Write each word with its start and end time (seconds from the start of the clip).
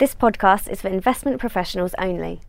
This 0.00 0.14
podcast 0.14 0.70
is 0.70 0.80
for 0.80 0.88
investment 0.88 1.40
professionals 1.40 1.94
only. 1.98 2.40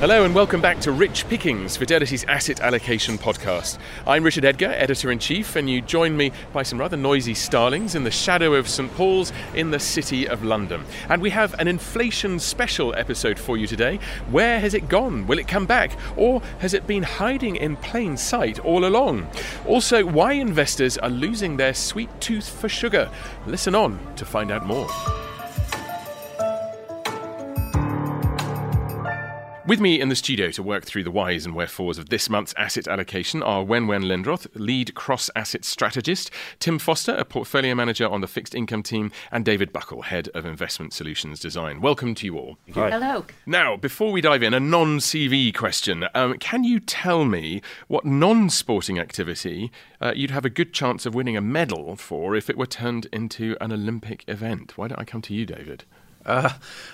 Hello 0.00 0.22
and 0.26 0.34
welcome 0.34 0.60
back 0.60 0.80
to 0.80 0.92
Rich 0.92 1.26
Pickings, 1.30 1.78
Fidelity's 1.78 2.24
asset 2.24 2.60
allocation 2.60 3.16
podcast. 3.16 3.78
I'm 4.06 4.22
Richard 4.22 4.44
Edgar, 4.44 4.66
editor 4.66 5.10
in 5.10 5.18
chief, 5.18 5.56
and 5.56 5.70
you 5.70 5.80
join 5.80 6.14
me 6.14 6.30
by 6.52 6.62
some 6.62 6.78
rather 6.78 6.98
noisy 6.98 7.32
starlings 7.32 7.94
in 7.94 8.04
the 8.04 8.10
shadow 8.10 8.52
of 8.52 8.68
St 8.68 8.92
Paul's 8.96 9.32
in 9.54 9.70
the 9.70 9.80
city 9.80 10.28
of 10.28 10.44
London. 10.44 10.84
And 11.08 11.22
we 11.22 11.30
have 11.30 11.54
an 11.58 11.68
inflation 11.68 12.38
special 12.38 12.94
episode 12.94 13.38
for 13.38 13.56
you 13.56 13.66
today. 13.66 13.98
Where 14.30 14.60
has 14.60 14.74
it 14.74 14.90
gone? 14.90 15.26
Will 15.26 15.38
it 15.38 15.48
come 15.48 15.64
back? 15.64 15.92
Or 16.18 16.42
has 16.58 16.74
it 16.74 16.86
been 16.86 17.02
hiding 17.02 17.56
in 17.56 17.76
plain 17.76 18.18
sight 18.18 18.58
all 18.58 18.84
along? 18.84 19.26
Also, 19.64 20.04
why 20.04 20.32
investors 20.32 20.98
are 20.98 21.08
losing 21.08 21.56
their 21.56 21.72
sweet 21.72 22.10
tooth 22.20 22.46
for 22.46 22.68
sugar. 22.68 23.10
Listen 23.46 23.74
on 23.74 23.98
to 24.16 24.26
find 24.26 24.50
out 24.50 24.66
more. 24.66 24.86
With 29.66 29.80
me 29.80 30.00
in 30.00 30.10
the 30.10 30.14
studio 30.14 30.52
to 30.52 30.62
work 30.62 30.84
through 30.84 31.02
the 31.02 31.10
whys 31.10 31.44
and 31.44 31.52
wherefores 31.52 31.98
of 31.98 32.08
this 32.08 32.30
month's 32.30 32.54
asset 32.56 32.86
allocation 32.86 33.42
are 33.42 33.64
Wen 33.64 33.88
Wen 33.88 34.02
Lindroth, 34.02 34.46
lead 34.54 34.94
cross 34.94 35.28
asset 35.34 35.64
strategist, 35.64 36.30
Tim 36.60 36.78
Foster, 36.78 37.16
a 37.16 37.24
portfolio 37.24 37.74
manager 37.74 38.08
on 38.08 38.20
the 38.20 38.28
fixed 38.28 38.54
income 38.54 38.84
team, 38.84 39.10
and 39.32 39.44
David 39.44 39.72
Buckle, 39.72 40.02
head 40.02 40.28
of 40.34 40.46
investment 40.46 40.92
solutions 40.92 41.40
design. 41.40 41.80
Welcome 41.80 42.14
to 42.14 42.26
you 42.26 42.38
all. 42.38 42.58
Hi. 42.74 42.90
Hello. 42.90 43.24
Now, 43.44 43.76
before 43.76 44.12
we 44.12 44.20
dive 44.20 44.44
in, 44.44 44.54
a 44.54 44.60
non 44.60 44.98
CV 44.98 45.52
question. 45.52 46.06
Um, 46.14 46.38
can 46.38 46.62
you 46.62 46.78
tell 46.78 47.24
me 47.24 47.60
what 47.88 48.04
non 48.04 48.48
sporting 48.50 49.00
activity 49.00 49.72
uh, 50.00 50.12
you'd 50.14 50.30
have 50.30 50.44
a 50.44 50.50
good 50.50 50.72
chance 50.72 51.06
of 51.06 51.14
winning 51.16 51.36
a 51.36 51.40
medal 51.40 51.96
for 51.96 52.36
if 52.36 52.48
it 52.48 52.56
were 52.56 52.66
turned 52.66 53.06
into 53.06 53.56
an 53.60 53.72
Olympic 53.72 54.22
event? 54.28 54.78
Why 54.78 54.86
don't 54.86 55.00
I 55.00 55.04
come 55.04 55.22
to 55.22 55.34
you, 55.34 55.44
David? 55.44 55.82
Uh, 56.26 56.50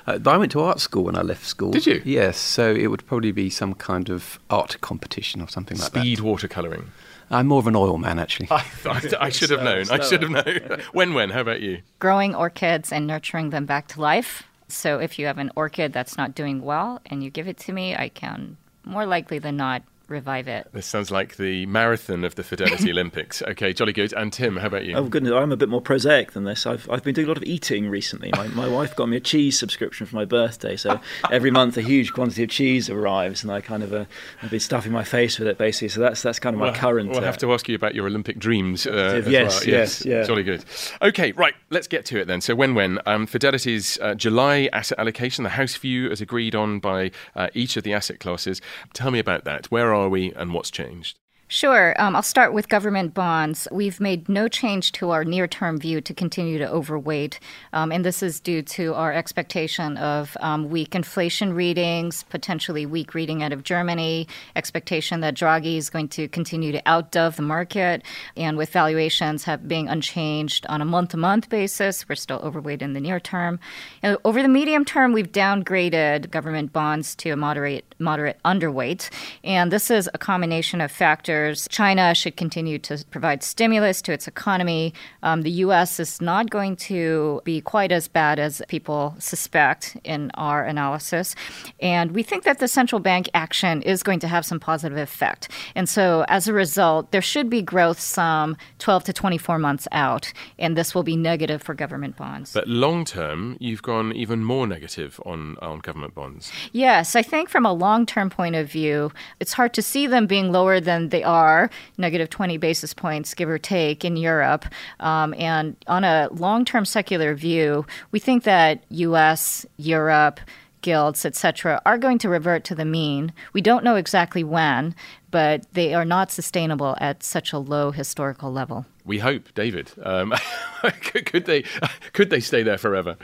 I 0.07 0.37
went 0.37 0.53
to 0.53 0.61
art 0.61 0.81
school 0.81 1.05
when 1.05 1.17
I 1.17 1.23
left 1.23 1.45
school. 1.45 1.73
Did 1.73 1.87
you? 1.87 2.03
Yes, 2.05 2.39
so 2.39 2.73
it 2.73 2.89
would 2.89 3.07
probably 3.07 3.33
be 3.33 3.51
some 3.51 3.75
kind 3.75 4.11
of 4.11 4.39
art 4.51 4.81
competition 4.81 5.41
or 5.41 5.49
something 5.49 5.79
like 5.79 5.93
that. 5.93 6.01
Speed 6.01 6.19
that. 6.19 6.25
watercolouring. 6.25 6.85
I'm 7.31 7.47
more 7.47 7.61
of 7.61 7.67
an 7.67 7.75
oil 7.75 7.97
man, 7.97 8.19
actually. 8.19 8.49
I, 8.51 8.65
I, 8.85 9.03
I 9.21 9.29
should 9.31 9.51
have 9.51 9.63
known. 9.63 9.91
I 9.91 10.01
should 10.05 10.23
have 10.23 10.31
known. 10.31 10.83
Wen, 10.93 11.15
Wen? 11.15 11.31
How 11.31 11.41
about 11.41 11.63
you? 11.63 11.81
Growing 11.99 12.35
orchids 12.35 12.93
and 12.93 13.07
nurturing 13.07 13.51
them 13.51 13.65
back 13.65 13.89
to 13.89 14.01
life. 14.01 14.43
So 14.69 14.99
if 14.99 15.19
you 15.19 15.27
have 15.27 15.39
an 15.39 15.51
orchid 15.57 15.93
that's 15.93 16.17
not 16.17 16.35
doing 16.35 16.63
well 16.63 17.01
and 17.07 17.25
you 17.25 17.31
give 17.31 17.49
it 17.49 17.57
to 17.59 17.73
me, 17.73 17.97
I 17.97 18.09
can 18.09 18.59
more 18.85 19.07
likely 19.07 19.39
than 19.39 19.57
not 19.57 19.83
revive 20.13 20.47
it. 20.49 20.69
This 20.73 20.87
sounds 20.87 21.11
like 21.11 21.37
the 21.37 21.67
marathon 21.67 22.23
of 22.25 22.35
the 22.37 22.45
Fidelity 22.45 22.91
Olympics. 22.93 23.43
Okay, 23.43 23.73
jolly 23.73 23.93
good. 23.93 24.13
And 24.13 24.33
Tim, 24.33 24.57
how 24.59 24.69
about 24.69 24.85
you? 24.85 24.95
Oh 24.97 25.05
goodness, 25.05 25.33
I'm 25.33 25.51
a 25.51 25.57
bit 25.57 25.69
more 25.69 25.81
prosaic 25.81 26.33
than 26.33 26.45
this. 26.45 26.67
I've 26.67 26.89
I've 26.91 27.03
been 27.03 27.15
doing 27.15 27.27
a 27.27 27.29
lot 27.29 27.37
of 27.39 27.43
eating 27.45 27.89
recently. 27.89 28.31
My 28.37 28.47
my 28.49 28.69
wife 28.79 28.95
got 28.95 29.09
me 29.09 29.17
a 29.17 29.21
cheese 29.21 29.59
subscription 29.59 30.07
for 30.07 30.15
my 30.17 30.25
birthday, 30.25 30.77
so 30.77 31.01
every 31.31 31.51
month 31.51 31.77
a 31.77 31.83
huge 31.83 32.13
quantity 32.13 32.45
of 32.45 32.51
cheese 32.51 32.89
arrives, 32.89 33.43
and 33.43 33.51
I 33.51 33.61
kind 33.61 33.83
of 33.83 33.93
uh, 33.93 34.05
I've 34.43 34.51
been 34.51 34.61
stuffing 34.61 34.93
my 34.93 35.05
face 35.05 35.39
with 35.39 35.49
it 35.49 35.59
basically. 35.59 35.89
So 35.89 36.01
that's 36.01 36.23
that's 36.23 36.39
kind 36.39 36.55
of 36.55 36.61
my 36.61 36.67
We'll- 36.67 36.75
current. 36.75 37.09
We'll 37.11 37.19
uh, 37.19 37.23
have 37.23 37.39
to 37.39 37.53
ask 37.53 37.69
you 37.69 37.75
about 37.75 37.95
your 37.95 38.07
Olympic 38.07 38.39
dreams. 38.39 38.87
Uh, 38.87 38.91
as 38.93 39.27
Yes, 39.29 39.61
well. 39.61 39.69
yes, 39.75 40.05
yeah. 40.05 40.23
Jolly 40.25 40.43
good. 40.43 40.65
Okay, 41.01 41.33
right. 41.33 41.55
Let's 41.71 41.89
get 41.89 42.05
to 42.07 42.21
it 42.21 42.27
then. 42.27 42.41
So, 42.41 42.55
Wen 42.55 42.75
Wen 42.75 42.99
um, 43.07 43.27
Fidelity's 43.27 43.99
uh, 44.01 44.15
July 44.15 44.69
asset 44.73 44.99
allocation, 44.99 45.45
the 45.45 45.51
house 45.51 45.75
view 45.77 46.11
as 46.11 46.21
agreed 46.21 46.55
on 46.55 46.81
by 46.81 47.11
uh, 47.35 47.49
each 47.55 47.77
of 47.77 47.83
the 47.85 47.93
asset 47.95 48.21
classes. 48.21 48.61
Tell 48.93 49.11
me 49.11 49.19
about 49.19 49.45
that. 49.45 49.67
Where 49.71 49.95
are 49.95 50.02
we, 50.09 50.33
and 50.33 50.53
what's 50.53 50.71
changed? 50.71 51.19
Sure. 51.53 51.95
Um, 52.01 52.17
I'll 52.17 52.23
start 52.23 52.55
with 52.55 52.71
government 52.71 53.13
bonds. 53.13 53.69
We've 53.71 54.01
made 54.01 54.27
no 54.27 54.49
change 54.49 54.91
to 54.93 55.11
our 55.11 55.23
near 55.23 55.47
term 55.47 55.79
view 55.79 56.01
to 56.01 56.15
continue 56.15 56.57
to 56.57 56.67
overweight. 56.67 57.39
Um, 57.75 57.93
and 57.93 58.07
this 58.07 58.23
is 58.23 58.41
due 58.41 58.63
to 58.63 58.95
our 58.95 59.13
expectation 59.13 59.99
of 59.99 60.35
um, 60.41 60.71
weak 60.71 60.95
inflation 60.95 61.53
readings, 61.53 62.23
potentially 62.23 62.87
weak 62.87 63.13
reading 63.13 63.43
out 63.43 63.53
of 63.53 63.65
Germany, 63.65 64.29
expectation 64.57 65.21
that 65.21 65.35
Draghi 65.35 65.77
is 65.77 65.91
going 65.91 66.09
to 66.09 66.27
continue 66.27 66.73
to 66.73 66.81
outdove 66.85 67.37
the 67.37 67.43
market. 67.43 68.03
And 68.35 68.57
with 68.57 68.71
valuations 68.71 69.45
have 69.45 69.69
being 69.69 69.89
unchanged 69.89 70.65
on 70.71 70.81
a 70.81 70.87
month 70.87 71.11
to 71.11 71.19
month 71.19 71.51
basis, 71.51 72.09
we're 72.09 72.15
still 72.15 72.39
overweight 72.39 72.81
in 72.81 72.95
the 72.95 73.01
near 73.01 73.21
term. 73.21 73.61
And 74.03 74.17
over 74.25 74.41
the 74.41 74.49
medium 74.49 74.87
term, 74.87 75.13
we've 75.13 75.31
downgraded 75.31 76.31
government 76.31 76.73
bonds 76.73 77.15
to 77.17 77.29
a 77.29 77.37
moderate, 77.37 77.95
moderate 77.99 78.39
underweight. 78.43 79.11
And 79.45 79.71
this 79.71 79.91
is 79.91 80.09
a 80.15 80.19
combination 80.19 80.81
of 80.81 80.91
factors. 80.91 81.42
China 81.69 82.15
should 82.15 82.37
continue 82.37 82.79
to 82.81 83.05
provide 83.11 83.43
stimulus 83.43 84.03
to 84.03 84.13
its 84.13 84.27
economy. 84.29 84.93
Um, 85.23 85.43
the 85.43 85.51
U.S. 85.67 86.01
is 86.01 86.21
not 86.21 86.51
going 86.51 86.77
to 86.91 87.41
be 87.45 87.61
quite 87.61 87.93
as 87.93 88.09
bad 88.09 88.39
as 88.39 88.63
people 88.69 89.15
suspect 89.19 89.97
in 90.05 90.31
our 90.35 90.65
analysis. 90.65 91.35
And 91.81 92.13
we 92.13 92.23
think 92.23 92.45
that 92.45 92.59
the 92.59 92.69
central 92.69 93.01
bank 93.01 93.29
action 93.35 93.83
is 93.83 94.03
going 94.03 94.21
to 94.21 94.29
have 94.29 94.45
some 94.45 94.61
positive 94.61 94.99
effect. 94.99 95.49
And 95.75 95.89
so 95.89 96.25
as 96.29 96.49
a 96.49 96.53
result, 96.53 97.13
there 97.13 97.23
should 97.23 97.49
be 97.49 97.63
growth 97.63 98.01
some 98.01 98.57
12 98.79 99.05
to 99.05 99.13
24 99.13 99.59
months 99.59 99.89
out. 99.93 100.33
And 100.59 100.77
this 100.77 100.95
will 100.95 101.03
be 101.03 101.17
negative 101.17 101.63
for 101.63 101.75
government 101.75 102.17
bonds. 102.17 102.53
But 102.53 102.69
long 102.69 103.05
term, 103.05 103.57
you've 103.61 103.83
gone 103.83 104.13
even 104.13 104.45
more 104.45 104.67
negative 104.67 105.21
on 105.25 105.57
on 105.63 105.79
government 105.81 106.15
bonds. 106.15 106.53
Yes, 106.73 107.17
I 107.17 107.23
think 107.23 107.49
from 107.49 107.67
a 107.67 107.73
long 107.73 108.07
term 108.07 108.31
point 108.31 108.57
of 108.57 108.71
view, 108.71 109.13
it's 109.41 109.53
hard 109.53 109.73
to 109.75 109.83
see 109.83 110.07
them 110.07 110.27
being 110.27 110.53
lower 110.53 110.81
than 110.81 111.09
they 111.09 111.23
are, 111.33 111.71
negative 111.99 112.31
20 112.31 112.57
basis 112.59 112.95
points, 112.95 113.35
give 113.35 113.49
or 113.49 113.59
take, 113.59 114.05
in 114.05 114.17
Europe. 114.17 114.65
Um, 115.01 115.35
and 115.39 115.77
on 115.89 116.05
a 116.05 116.29
long 116.31 116.65
term 116.65 116.85
secular 116.85 117.35
view, 117.35 117.85
we 118.13 118.21
think 118.21 118.45
that 118.45 118.85
US, 118.91 119.67
Europe, 119.77 120.39
gilts, 120.83 121.25
etc., 121.25 121.81
are 121.87 121.97
going 121.97 122.19
to 122.19 122.29
revert 122.29 122.65
to 122.65 122.75
the 122.75 122.85
mean. 122.85 123.33
We 123.53 123.63
don't 123.63 123.85
know 123.85 123.97
exactly 123.97 124.45
when, 124.45 124.95
but 125.31 125.67
they 125.73 125.95
are 125.95 126.05
not 126.05 126.31
sustainable 126.31 126.97
at 127.01 127.23
such 127.23 127.53
a 127.53 127.59
low 127.59 127.91
historical 127.91 128.53
level. 128.53 128.85
We 129.05 129.19
hope, 129.19 129.55
David. 129.55 129.91
Um, 130.03 130.35
could, 130.83 131.27
could 131.33 131.47
they 131.47 131.65
could 132.13 132.31
they 132.31 132.41
stay 132.41 132.63
there 132.63 132.79
forever? 132.79 133.17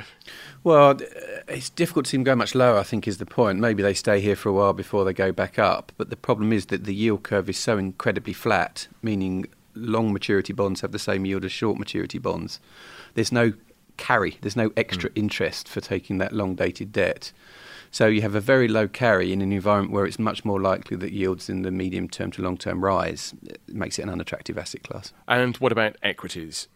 Well, 0.68 0.90
uh, 0.90 0.96
it's 1.48 1.70
difficult 1.70 2.04
to 2.04 2.10
see 2.10 2.18
them 2.18 2.24
go 2.24 2.36
much 2.36 2.54
lower, 2.54 2.76
I 2.76 2.82
think, 2.82 3.08
is 3.08 3.16
the 3.16 3.24
point. 3.24 3.58
Maybe 3.58 3.82
they 3.82 3.94
stay 3.94 4.20
here 4.20 4.36
for 4.36 4.50
a 4.50 4.52
while 4.52 4.74
before 4.74 5.02
they 5.06 5.14
go 5.14 5.32
back 5.32 5.58
up. 5.58 5.92
But 5.96 6.10
the 6.10 6.16
problem 6.16 6.52
is 6.52 6.66
that 6.66 6.84
the 6.84 6.94
yield 6.94 7.22
curve 7.22 7.48
is 7.48 7.56
so 7.56 7.78
incredibly 7.78 8.34
flat, 8.34 8.86
meaning 9.00 9.46
long 9.74 10.12
maturity 10.12 10.52
bonds 10.52 10.82
have 10.82 10.92
the 10.92 10.98
same 10.98 11.24
yield 11.24 11.46
as 11.46 11.52
short 11.52 11.78
maturity 11.78 12.18
bonds. 12.18 12.60
There's 13.14 13.32
no 13.32 13.54
carry, 13.96 14.36
there's 14.42 14.56
no 14.56 14.70
extra 14.76 15.08
interest 15.14 15.70
for 15.70 15.80
taking 15.80 16.18
that 16.18 16.34
long 16.34 16.54
dated 16.54 16.92
debt. 16.92 17.32
So 17.90 18.06
you 18.06 18.20
have 18.20 18.34
a 18.34 18.40
very 18.40 18.68
low 18.68 18.88
carry 18.88 19.32
in 19.32 19.40
an 19.40 19.52
environment 19.52 19.94
where 19.94 20.04
it's 20.04 20.18
much 20.18 20.44
more 20.44 20.60
likely 20.60 20.98
that 20.98 21.12
yields 21.12 21.48
in 21.48 21.62
the 21.62 21.70
medium 21.70 22.10
term 22.10 22.30
to 22.32 22.42
long 22.42 22.58
term 22.58 22.84
rise. 22.84 23.32
It 23.46 23.62
makes 23.68 23.98
it 23.98 24.02
an 24.02 24.10
unattractive 24.10 24.58
asset 24.58 24.82
class. 24.82 25.14
And 25.26 25.56
what 25.56 25.72
about 25.72 25.96
equities? 26.02 26.68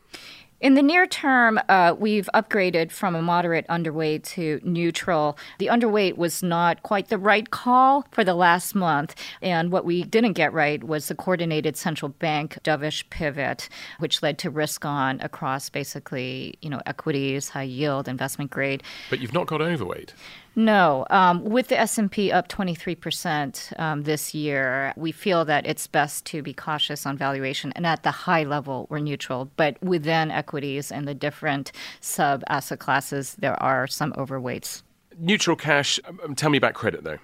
In 0.62 0.74
the 0.74 0.82
near 0.82 1.08
term, 1.08 1.58
uh, 1.68 1.96
we've 1.98 2.30
upgraded 2.34 2.92
from 2.92 3.16
a 3.16 3.20
moderate 3.20 3.66
underweight 3.66 4.22
to 4.34 4.60
neutral. 4.62 5.36
The 5.58 5.66
underweight 5.66 6.16
was 6.16 6.40
not 6.40 6.84
quite 6.84 7.08
the 7.08 7.18
right 7.18 7.50
call 7.50 8.06
for 8.12 8.22
the 8.22 8.34
last 8.34 8.72
month. 8.72 9.16
And 9.42 9.72
what 9.72 9.84
we 9.84 10.04
didn't 10.04 10.34
get 10.34 10.52
right 10.52 10.84
was 10.84 11.08
the 11.08 11.16
coordinated 11.16 11.76
central 11.76 12.10
bank 12.10 12.60
dovish 12.62 13.02
pivot, 13.10 13.68
which 13.98 14.22
led 14.22 14.38
to 14.38 14.50
risk 14.50 14.84
on 14.84 15.20
across 15.20 15.68
basically, 15.68 16.54
you 16.60 16.70
know, 16.70 16.80
equities, 16.86 17.48
high 17.48 17.64
yield, 17.64 18.06
investment 18.06 18.52
grade. 18.52 18.84
But 19.10 19.18
you've 19.18 19.34
not 19.34 19.48
got 19.48 19.60
overweight. 19.60 20.14
No, 20.54 21.06
um, 21.08 21.44
with 21.44 21.68
the 21.68 21.80
S 21.80 21.96
and 21.96 22.10
P 22.10 22.30
up 22.30 22.48
twenty 22.48 22.74
three 22.74 22.94
percent 22.94 23.72
um, 23.78 24.02
this 24.02 24.34
year, 24.34 24.92
we 24.96 25.10
feel 25.10 25.44
that 25.46 25.66
it's 25.66 25.86
best 25.86 26.26
to 26.26 26.42
be 26.42 26.52
cautious 26.52 27.06
on 27.06 27.16
valuation, 27.16 27.72
and 27.74 27.86
at 27.86 28.02
the 28.02 28.10
high 28.10 28.44
level, 28.44 28.86
we're 28.90 28.98
neutral. 28.98 29.50
But 29.56 29.82
within 29.82 30.30
equities 30.30 30.92
and 30.92 31.08
the 31.08 31.14
different 31.14 31.72
sub 32.00 32.44
asset 32.48 32.80
classes, 32.80 33.34
there 33.38 33.60
are 33.62 33.86
some 33.86 34.12
overweights. 34.12 34.82
Neutral 35.18 35.56
cash. 35.56 35.98
Um, 36.06 36.34
tell 36.34 36.50
me 36.50 36.58
about 36.58 36.74
credit 36.74 37.02
though. 37.04 37.18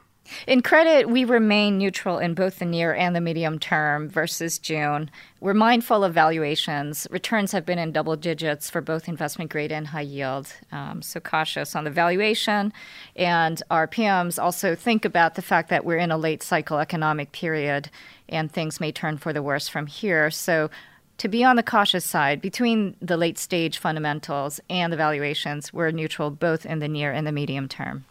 In 0.46 0.62
credit, 0.62 1.08
we 1.08 1.24
remain 1.24 1.78
neutral 1.78 2.18
in 2.18 2.34
both 2.34 2.58
the 2.58 2.64
near 2.64 2.94
and 2.94 3.14
the 3.14 3.20
medium 3.20 3.58
term 3.58 4.08
versus 4.08 4.58
June. 4.58 5.10
We're 5.40 5.54
mindful 5.54 6.04
of 6.04 6.14
valuations. 6.14 7.06
Returns 7.10 7.52
have 7.52 7.64
been 7.64 7.78
in 7.78 7.92
double 7.92 8.16
digits 8.16 8.70
for 8.70 8.80
both 8.80 9.08
investment 9.08 9.50
grade 9.50 9.72
and 9.72 9.86
high 9.86 10.00
yield. 10.02 10.52
Um, 10.72 11.02
so 11.02 11.20
cautious 11.20 11.76
on 11.76 11.84
the 11.84 11.90
valuation. 11.90 12.72
And 13.16 13.62
our 13.70 13.86
PMs 13.86 14.42
also 14.42 14.74
think 14.74 15.04
about 15.04 15.34
the 15.34 15.42
fact 15.42 15.70
that 15.70 15.84
we're 15.84 15.98
in 15.98 16.10
a 16.10 16.18
late 16.18 16.42
cycle 16.42 16.78
economic 16.78 17.32
period 17.32 17.90
and 18.28 18.50
things 18.50 18.80
may 18.80 18.92
turn 18.92 19.18
for 19.18 19.32
the 19.32 19.42
worse 19.42 19.68
from 19.68 19.86
here. 19.86 20.30
So 20.30 20.70
to 21.18 21.28
be 21.28 21.42
on 21.42 21.56
the 21.56 21.62
cautious 21.62 22.04
side 22.04 22.40
between 22.40 22.96
the 23.02 23.16
late 23.16 23.38
stage 23.38 23.78
fundamentals 23.78 24.60
and 24.70 24.92
the 24.92 24.96
valuations, 24.96 25.72
we're 25.72 25.90
neutral 25.90 26.30
both 26.30 26.64
in 26.64 26.78
the 26.78 26.88
near 26.88 27.10
and 27.10 27.26
the 27.26 27.32
medium 27.32 27.68
term. 27.68 28.04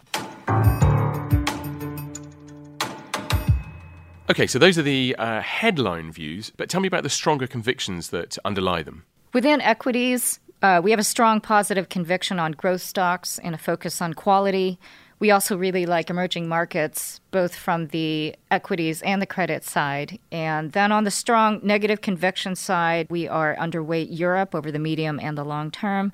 Okay, 4.30 4.46
so 4.46 4.60
those 4.60 4.78
are 4.78 4.84
the 4.84 5.16
uh, 5.18 5.40
headline 5.42 6.12
views, 6.12 6.52
but 6.58 6.70
tell 6.70 6.82
me 6.82 6.88
about 6.88 7.04
the 7.04 7.10
stronger 7.10 7.48
convictions 7.48 8.10
that 8.10 8.38
underlie 8.44 8.84
them. 8.84 9.06
Within 9.34 9.62
equities, 9.62 10.42
uh, 10.62 10.82
we 10.84 10.92
have 10.92 11.00
a 11.00 11.04
strong 11.04 11.40
positive 11.40 11.88
conviction 11.88 12.38
on 12.38 12.52
growth 12.52 12.82
stocks 12.82 13.40
and 13.40 13.56
a 13.56 13.58
focus 13.58 14.02
on 14.02 14.14
quality. 14.14 14.80
We 15.20 15.32
also 15.32 15.58
really 15.58 15.86
like 15.86 16.10
emerging 16.10 16.50
markets, 16.50 17.22
both 17.32 17.56
from 17.56 17.88
the 17.88 18.36
equities 18.52 19.02
and 19.02 19.22
the 19.22 19.26
credit 19.26 19.64
side. 19.64 20.20
And 20.30 20.74
then 20.74 20.92
on 20.92 21.06
the 21.06 21.12
strong 21.12 21.62
negative 21.64 22.02
conviction 22.02 22.56
side, 22.56 23.08
we 23.10 23.30
are 23.30 23.56
underweight 23.56 24.08
Europe 24.10 24.54
over 24.54 24.72
the 24.72 24.80
medium 24.80 25.22
and 25.22 25.38
the 25.38 25.46
long 25.46 25.72
term. 25.72 26.12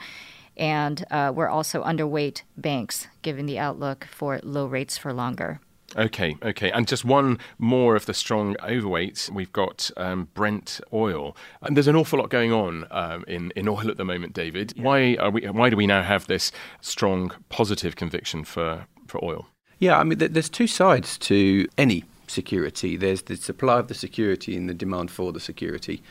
And 0.56 1.04
uh, 1.10 1.34
we're 1.36 1.50
also 1.50 1.84
underweight 1.84 2.44
banks, 2.58 3.08
given 3.24 3.48
the 3.48 3.58
outlook 3.58 4.08
for 4.12 4.40
low 4.44 4.68
rates 4.68 5.00
for 5.00 5.12
longer. 5.12 5.60
Okay, 5.96 6.36
okay. 6.42 6.72
And 6.72 6.88
just 6.88 7.06
one 7.06 7.40
more 7.58 7.96
of 7.96 8.06
the 8.06 8.14
strong 8.14 8.56
overweights. 8.56 9.30
We've 9.30 9.52
got 9.52 9.92
um, 9.98 10.30
Brent 10.34 10.82
oil. 10.92 11.36
And 11.62 11.78
there's 11.78 11.88
an 11.88 11.96
awful 11.96 12.20
lot 12.20 12.30
going 12.30 12.52
on 12.52 12.88
um, 12.92 13.24
in, 13.28 13.52
in 13.56 13.68
oil 13.68 13.90
at 13.90 13.98
the 13.98 14.06
moment, 14.06 14.34
David. 14.34 14.74
Yeah. 14.76 14.84
Why, 14.84 15.16
are 15.20 15.30
we, 15.30 15.48
why 15.48 15.70
do 15.70 15.78
we 15.78 15.88
now 15.88 16.02
have 16.04 16.28
this 16.28 16.52
strong 16.82 17.32
positive 17.50 17.96
conviction 17.96 18.44
for, 18.44 18.88
for 19.08 19.24
oil? 19.24 19.48
Yeah, 19.80 20.00
I 20.00 20.04
mean, 20.04 20.18
there's 20.18 20.50
two 20.50 20.68
sides 20.68 21.18
to 21.20 21.68
any 21.78 22.06
security. 22.28 22.98
There's 22.98 23.24
the 23.24 23.36
supply 23.36 23.80
of 23.80 23.88
the 23.88 23.94
security 23.94 24.56
and 24.56 24.70
the 24.70 24.74
demand 24.74 25.12
for 25.12 25.32
the 25.32 25.40
security. 25.40 26.02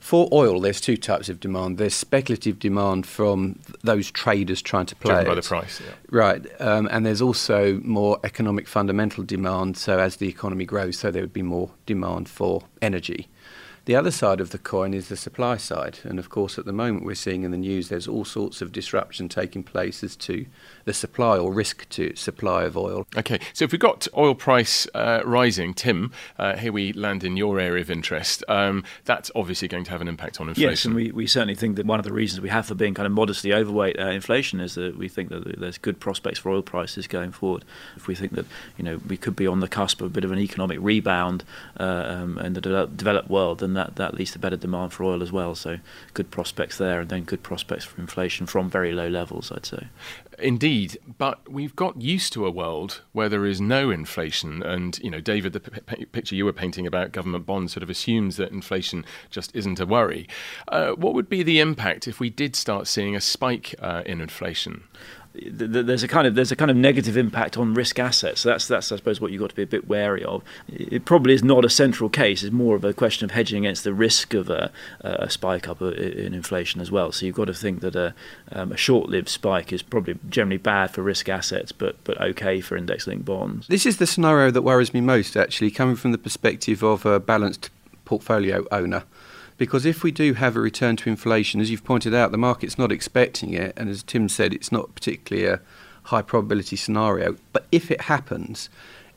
For 0.00 0.28
oil, 0.32 0.60
there's 0.60 0.80
two 0.80 0.96
types 0.96 1.28
of 1.28 1.40
demand. 1.40 1.78
There's 1.78 1.94
speculative 1.94 2.58
demand 2.58 3.06
from 3.06 3.58
those 3.82 4.10
traders 4.10 4.62
trying 4.62 4.86
to 4.86 4.96
play 4.96 5.14
Driven 5.14 5.30
by 5.30 5.34
the 5.34 5.42
price, 5.42 5.80
yeah. 5.80 5.92
Right, 6.10 6.44
um, 6.60 6.88
and 6.90 7.04
there's 7.04 7.22
also 7.22 7.80
more 7.82 8.18
economic 8.24 8.68
fundamental 8.68 9.24
demand. 9.24 9.76
So 9.76 9.98
as 9.98 10.16
the 10.16 10.28
economy 10.28 10.64
grows, 10.64 10.98
so 10.98 11.10
there 11.10 11.22
would 11.22 11.32
be 11.32 11.42
more 11.42 11.70
demand 11.86 12.28
for 12.28 12.62
energy. 12.80 13.28
The 13.86 13.94
other 13.94 14.10
side 14.10 14.40
of 14.40 14.50
the 14.50 14.58
coin 14.58 14.94
is 14.94 15.08
the 15.08 15.16
supply 15.16 15.56
side. 15.56 16.00
And 16.02 16.18
of 16.18 16.28
course, 16.28 16.58
at 16.58 16.64
the 16.64 16.72
moment, 16.72 17.04
we're 17.04 17.14
seeing 17.14 17.44
in 17.44 17.52
the 17.52 17.56
news 17.56 17.88
there's 17.88 18.08
all 18.08 18.24
sorts 18.24 18.60
of 18.60 18.72
disruption 18.72 19.28
taking 19.28 19.62
place 19.62 20.02
as 20.02 20.16
to 20.16 20.44
the 20.86 20.92
supply 20.92 21.38
or 21.38 21.52
risk 21.52 21.88
to 21.90 22.14
supply 22.16 22.64
of 22.64 22.76
oil. 22.76 23.06
Okay, 23.16 23.38
so 23.52 23.64
if 23.64 23.70
we've 23.70 23.80
got 23.80 24.08
oil 24.16 24.34
price 24.34 24.88
uh, 24.92 25.22
rising, 25.24 25.72
Tim, 25.72 26.12
uh, 26.36 26.56
here 26.56 26.72
we 26.72 26.92
land 26.94 27.22
in 27.22 27.36
your 27.36 27.60
area 27.60 27.80
of 27.80 27.88
interest. 27.88 28.42
Um, 28.48 28.82
that's 29.04 29.30
obviously 29.36 29.68
going 29.68 29.84
to 29.84 29.92
have 29.92 30.00
an 30.00 30.08
impact 30.08 30.40
on 30.40 30.48
inflation. 30.48 30.70
Yes, 30.70 30.84
and 30.84 30.94
we, 30.96 31.12
we 31.12 31.28
certainly 31.28 31.54
think 31.54 31.76
that 31.76 31.86
one 31.86 32.00
of 32.00 32.04
the 32.04 32.12
reasons 32.12 32.40
we 32.40 32.48
have 32.48 32.66
for 32.66 32.74
being 32.74 32.92
kind 32.92 33.06
of 33.06 33.12
modestly 33.12 33.54
overweight 33.54 34.00
uh, 34.00 34.08
inflation 34.08 34.58
is 34.58 34.74
that 34.74 34.98
we 34.98 35.08
think 35.08 35.28
that 35.28 35.60
there's 35.60 35.78
good 35.78 36.00
prospects 36.00 36.40
for 36.40 36.50
oil 36.50 36.62
prices 36.62 37.06
going 37.06 37.30
forward. 37.30 37.64
If 37.94 38.08
we 38.08 38.16
think 38.16 38.32
that 38.32 38.46
you 38.76 38.82
know 38.82 39.00
we 39.06 39.16
could 39.16 39.36
be 39.36 39.46
on 39.46 39.60
the 39.60 39.68
cusp 39.68 40.00
of 40.00 40.08
a 40.08 40.10
bit 40.10 40.24
of 40.24 40.32
an 40.32 40.40
economic 40.40 40.78
rebound 40.80 41.44
uh, 41.78 41.84
um, 41.84 42.38
in 42.40 42.54
the 42.54 42.60
de- 42.60 42.88
developed 42.88 43.30
world, 43.30 43.60
then 43.60 43.75
that, 43.76 43.96
that 43.96 44.14
leads 44.14 44.32
to 44.32 44.38
better 44.38 44.56
demand 44.56 44.92
for 44.92 45.04
oil 45.04 45.22
as 45.22 45.32
well. 45.32 45.54
So 45.54 45.78
good 46.14 46.30
prospects 46.30 46.78
there, 46.78 47.00
and 47.00 47.08
then 47.08 47.24
good 47.24 47.42
prospects 47.42 47.84
for 47.84 48.00
inflation 48.00 48.46
from 48.46 48.68
very 48.70 48.92
low 48.92 49.08
levels, 49.08 49.52
I'd 49.52 49.66
say. 49.66 49.88
Indeed, 50.38 50.98
but 51.16 51.50
we've 51.50 51.74
got 51.74 52.00
used 52.00 52.32
to 52.34 52.44
a 52.44 52.50
world 52.50 53.02
where 53.12 53.28
there 53.28 53.46
is 53.46 53.60
no 53.60 53.90
inflation, 53.90 54.62
and 54.62 54.98
you 54.98 55.10
know, 55.10 55.20
David, 55.20 55.54
the 55.54 55.60
p- 55.60 56.04
picture 56.04 56.34
you 56.34 56.44
were 56.44 56.52
painting 56.52 56.86
about 56.86 57.12
government 57.12 57.46
bonds 57.46 57.72
sort 57.72 57.82
of 57.82 57.88
assumes 57.88 58.36
that 58.36 58.52
inflation 58.52 59.04
just 59.30 59.54
isn't 59.54 59.80
a 59.80 59.86
worry. 59.86 60.28
Uh, 60.68 60.90
what 60.90 61.14
would 61.14 61.28
be 61.28 61.42
the 61.42 61.60
impact 61.60 62.06
if 62.06 62.20
we 62.20 62.28
did 62.28 62.54
start 62.54 62.86
seeing 62.86 63.16
a 63.16 63.20
spike 63.20 63.74
uh, 63.78 64.02
in 64.04 64.20
inflation? 64.20 64.84
There's 65.44 66.02
a 66.02 66.08
kind 66.08 66.26
of 66.26 66.34
there's 66.34 66.52
a 66.52 66.56
kind 66.56 66.70
of 66.70 66.76
negative 66.76 67.16
impact 67.16 67.56
on 67.56 67.74
risk 67.74 67.98
assets. 67.98 68.40
So 68.40 68.50
that's 68.50 68.68
that's 68.68 68.92
I 68.92 68.96
suppose 68.96 69.20
what 69.20 69.32
you've 69.32 69.40
got 69.40 69.50
to 69.50 69.56
be 69.56 69.62
a 69.62 69.66
bit 69.66 69.88
wary 69.88 70.24
of. 70.24 70.42
It 70.68 71.04
probably 71.04 71.34
is 71.34 71.42
not 71.42 71.64
a 71.64 71.70
central 71.70 72.08
case. 72.08 72.42
It's 72.42 72.52
more 72.52 72.76
of 72.76 72.84
a 72.84 72.92
question 72.92 73.24
of 73.24 73.32
hedging 73.32 73.66
against 73.66 73.84
the 73.84 73.92
risk 73.92 74.34
of 74.34 74.48
a, 74.48 74.70
a 75.00 75.30
spike 75.30 75.68
up 75.68 75.82
in 75.82 76.34
inflation 76.34 76.80
as 76.80 76.90
well. 76.90 77.12
So 77.12 77.26
you've 77.26 77.34
got 77.34 77.46
to 77.46 77.54
think 77.54 77.80
that 77.80 77.96
a, 77.96 78.14
um, 78.52 78.72
a 78.72 78.76
short-lived 78.76 79.28
spike 79.28 79.72
is 79.72 79.82
probably 79.82 80.18
generally 80.28 80.58
bad 80.58 80.90
for 80.90 81.02
risk 81.02 81.28
assets, 81.28 81.72
but 81.72 81.96
but 82.04 82.20
okay 82.20 82.60
for 82.60 82.76
index-linked 82.76 83.24
bonds. 83.24 83.66
This 83.68 83.86
is 83.86 83.98
the 83.98 84.06
scenario 84.06 84.50
that 84.50 84.62
worries 84.62 84.94
me 84.94 85.00
most, 85.00 85.36
actually, 85.36 85.70
coming 85.70 85.96
from 85.96 86.12
the 86.12 86.18
perspective 86.18 86.82
of 86.82 87.04
a 87.04 87.20
balanced 87.20 87.70
portfolio 88.04 88.64
owner. 88.70 89.04
Because 89.56 89.86
if 89.86 90.02
we 90.02 90.10
do 90.10 90.34
have 90.34 90.54
a 90.54 90.60
return 90.60 90.96
to 90.96 91.10
inflation, 91.10 91.60
as 91.60 91.70
you've 91.70 91.84
pointed 91.84 92.14
out, 92.14 92.30
the 92.30 92.38
market's 92.38 92.76
not 92.76 92.92
expecting 92.92 93.54
it, 93.54 93.72
and 93.76 93.88
as 93.88 94.02
Tim 94.02 94.28
said, 94.28 94.52
it's 94.52 94.70
not 94.70 94.94
particularly 94.94 95.48
a 95.48 95.60
high 96.04 96.22
probability 96.22 96.76
scenario. 96.76 97.36
But 97.52 97.66
if 97.72 97.90
it 97.90 98.02
happens, 98.02 98.68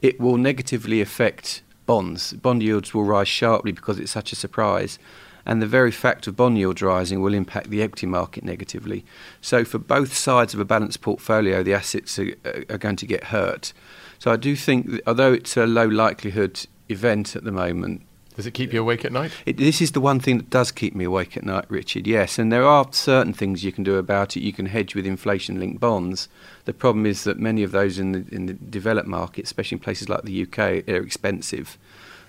it 0.01 0.19
will 0.19 0.37
negatively 0.37 1.01
affect 1.01 1.61
bonds. 1.85 2.33
Bond 2.33 2.63
yields 2.63 2.93
will 2.93 3.03
rise 3.03 3.27
sharply 3.27 3.71
because 3.71 3.99
it's 3.99 4.11
such 4.11 4.31
a 4.31 4.35
surprise. 4.35 4.97
And 5.45 5.61
the 5.61 5.67
very 5.67 5.91
fact 5.91 6.27
of 6.27 6.35
bond 6.35 6.57
yields 6.57 6.81
rising 6.81 7.21
will 7.21 7.33
impact 7.33 7.69
the 7.69 7.81
equity 7.81 8.05
market 8.05 8.43
negatively. 8.43 9.03
So, 9.41 9.65
for 9.65 9.79
both 9.79 10.13
sides 10.13 10.53
of 10.53 10.59
a 10.59 10.65
balanced 10.65 11.01
portfolio, 11.01 11.63
the 11.63 11.73
assets 11.73 12.19
are, 12.19 12.35
are 12.69 12.77
going 12.77 12.97
to 12.97 13.07
get 13.07 13.25
hurt. 13.25 13.73
So, 14.19 14.31
I 14.31 14.35
do 14.35 14.55
think, 14.55 15.01
although 15.07 15.33
it's 15.33 15.57
a 15.57 15.65
low 15.65 15.87
likelihood 15.87 16.65
event 16.89 17.35
at 17.35 17.43
the 17.43 17.51
moment, 17.51 18.03
does 18.39 18.47
it 18.47 18.53
keep 18.53 18.71
you 18.71 18.79
awake 18.79 19.03
at 19.03 19.11
night? 19.11 19.33
It, 19.45 19.57
this 19.57 19.81
is 19.81 19.91
the 19.91 19.99
one 19.99 20.21
thing 20.21 20.37
that 20.37 20.49
does 20.49 20.71
keep 20.71 20.95
me 20.95 21.03
awake 21.03 21.35
at 21.35 21.43
night, 21.43 21.65
Richard. 21.67 22.07
Yes, 22.07 22.39
and 22.39 22.53
there 22.53 22.63
are 22.63 22.87
certain 22.91 23.33
things 23.33 23.65
you 23.65 23.73
can 23.73 23.83
do 23.83 23.97
about 23.97 24.37
it. 24.37 24.43
You 24.43 24.53
can 24.53 24.67
hedge 24.67 24.95
with 24.95 25.05
inflation-linked 25.05 25.81
bonds. 25.81 26.29
The 26.63 26.71
problem 26.71 27.05
is 27.05 27.25
that 27.25 27.37
many 27.37 27.63
of 27.63 27.71
those 27.71 27.99
in 27.99 28.13
the 28.13 28.25
in 28.31 28.45
the 28.45 28.53
developed 28.53 29.09
market, 29.09 29.43
especially 29.43 29.75
in 29.75 29.79
places 29.79 30.07
like 30.07 30.23
the 30.23 30.43
UK, 30.43 30.87
are 30.87 31.03
expensive. 31.03 31.77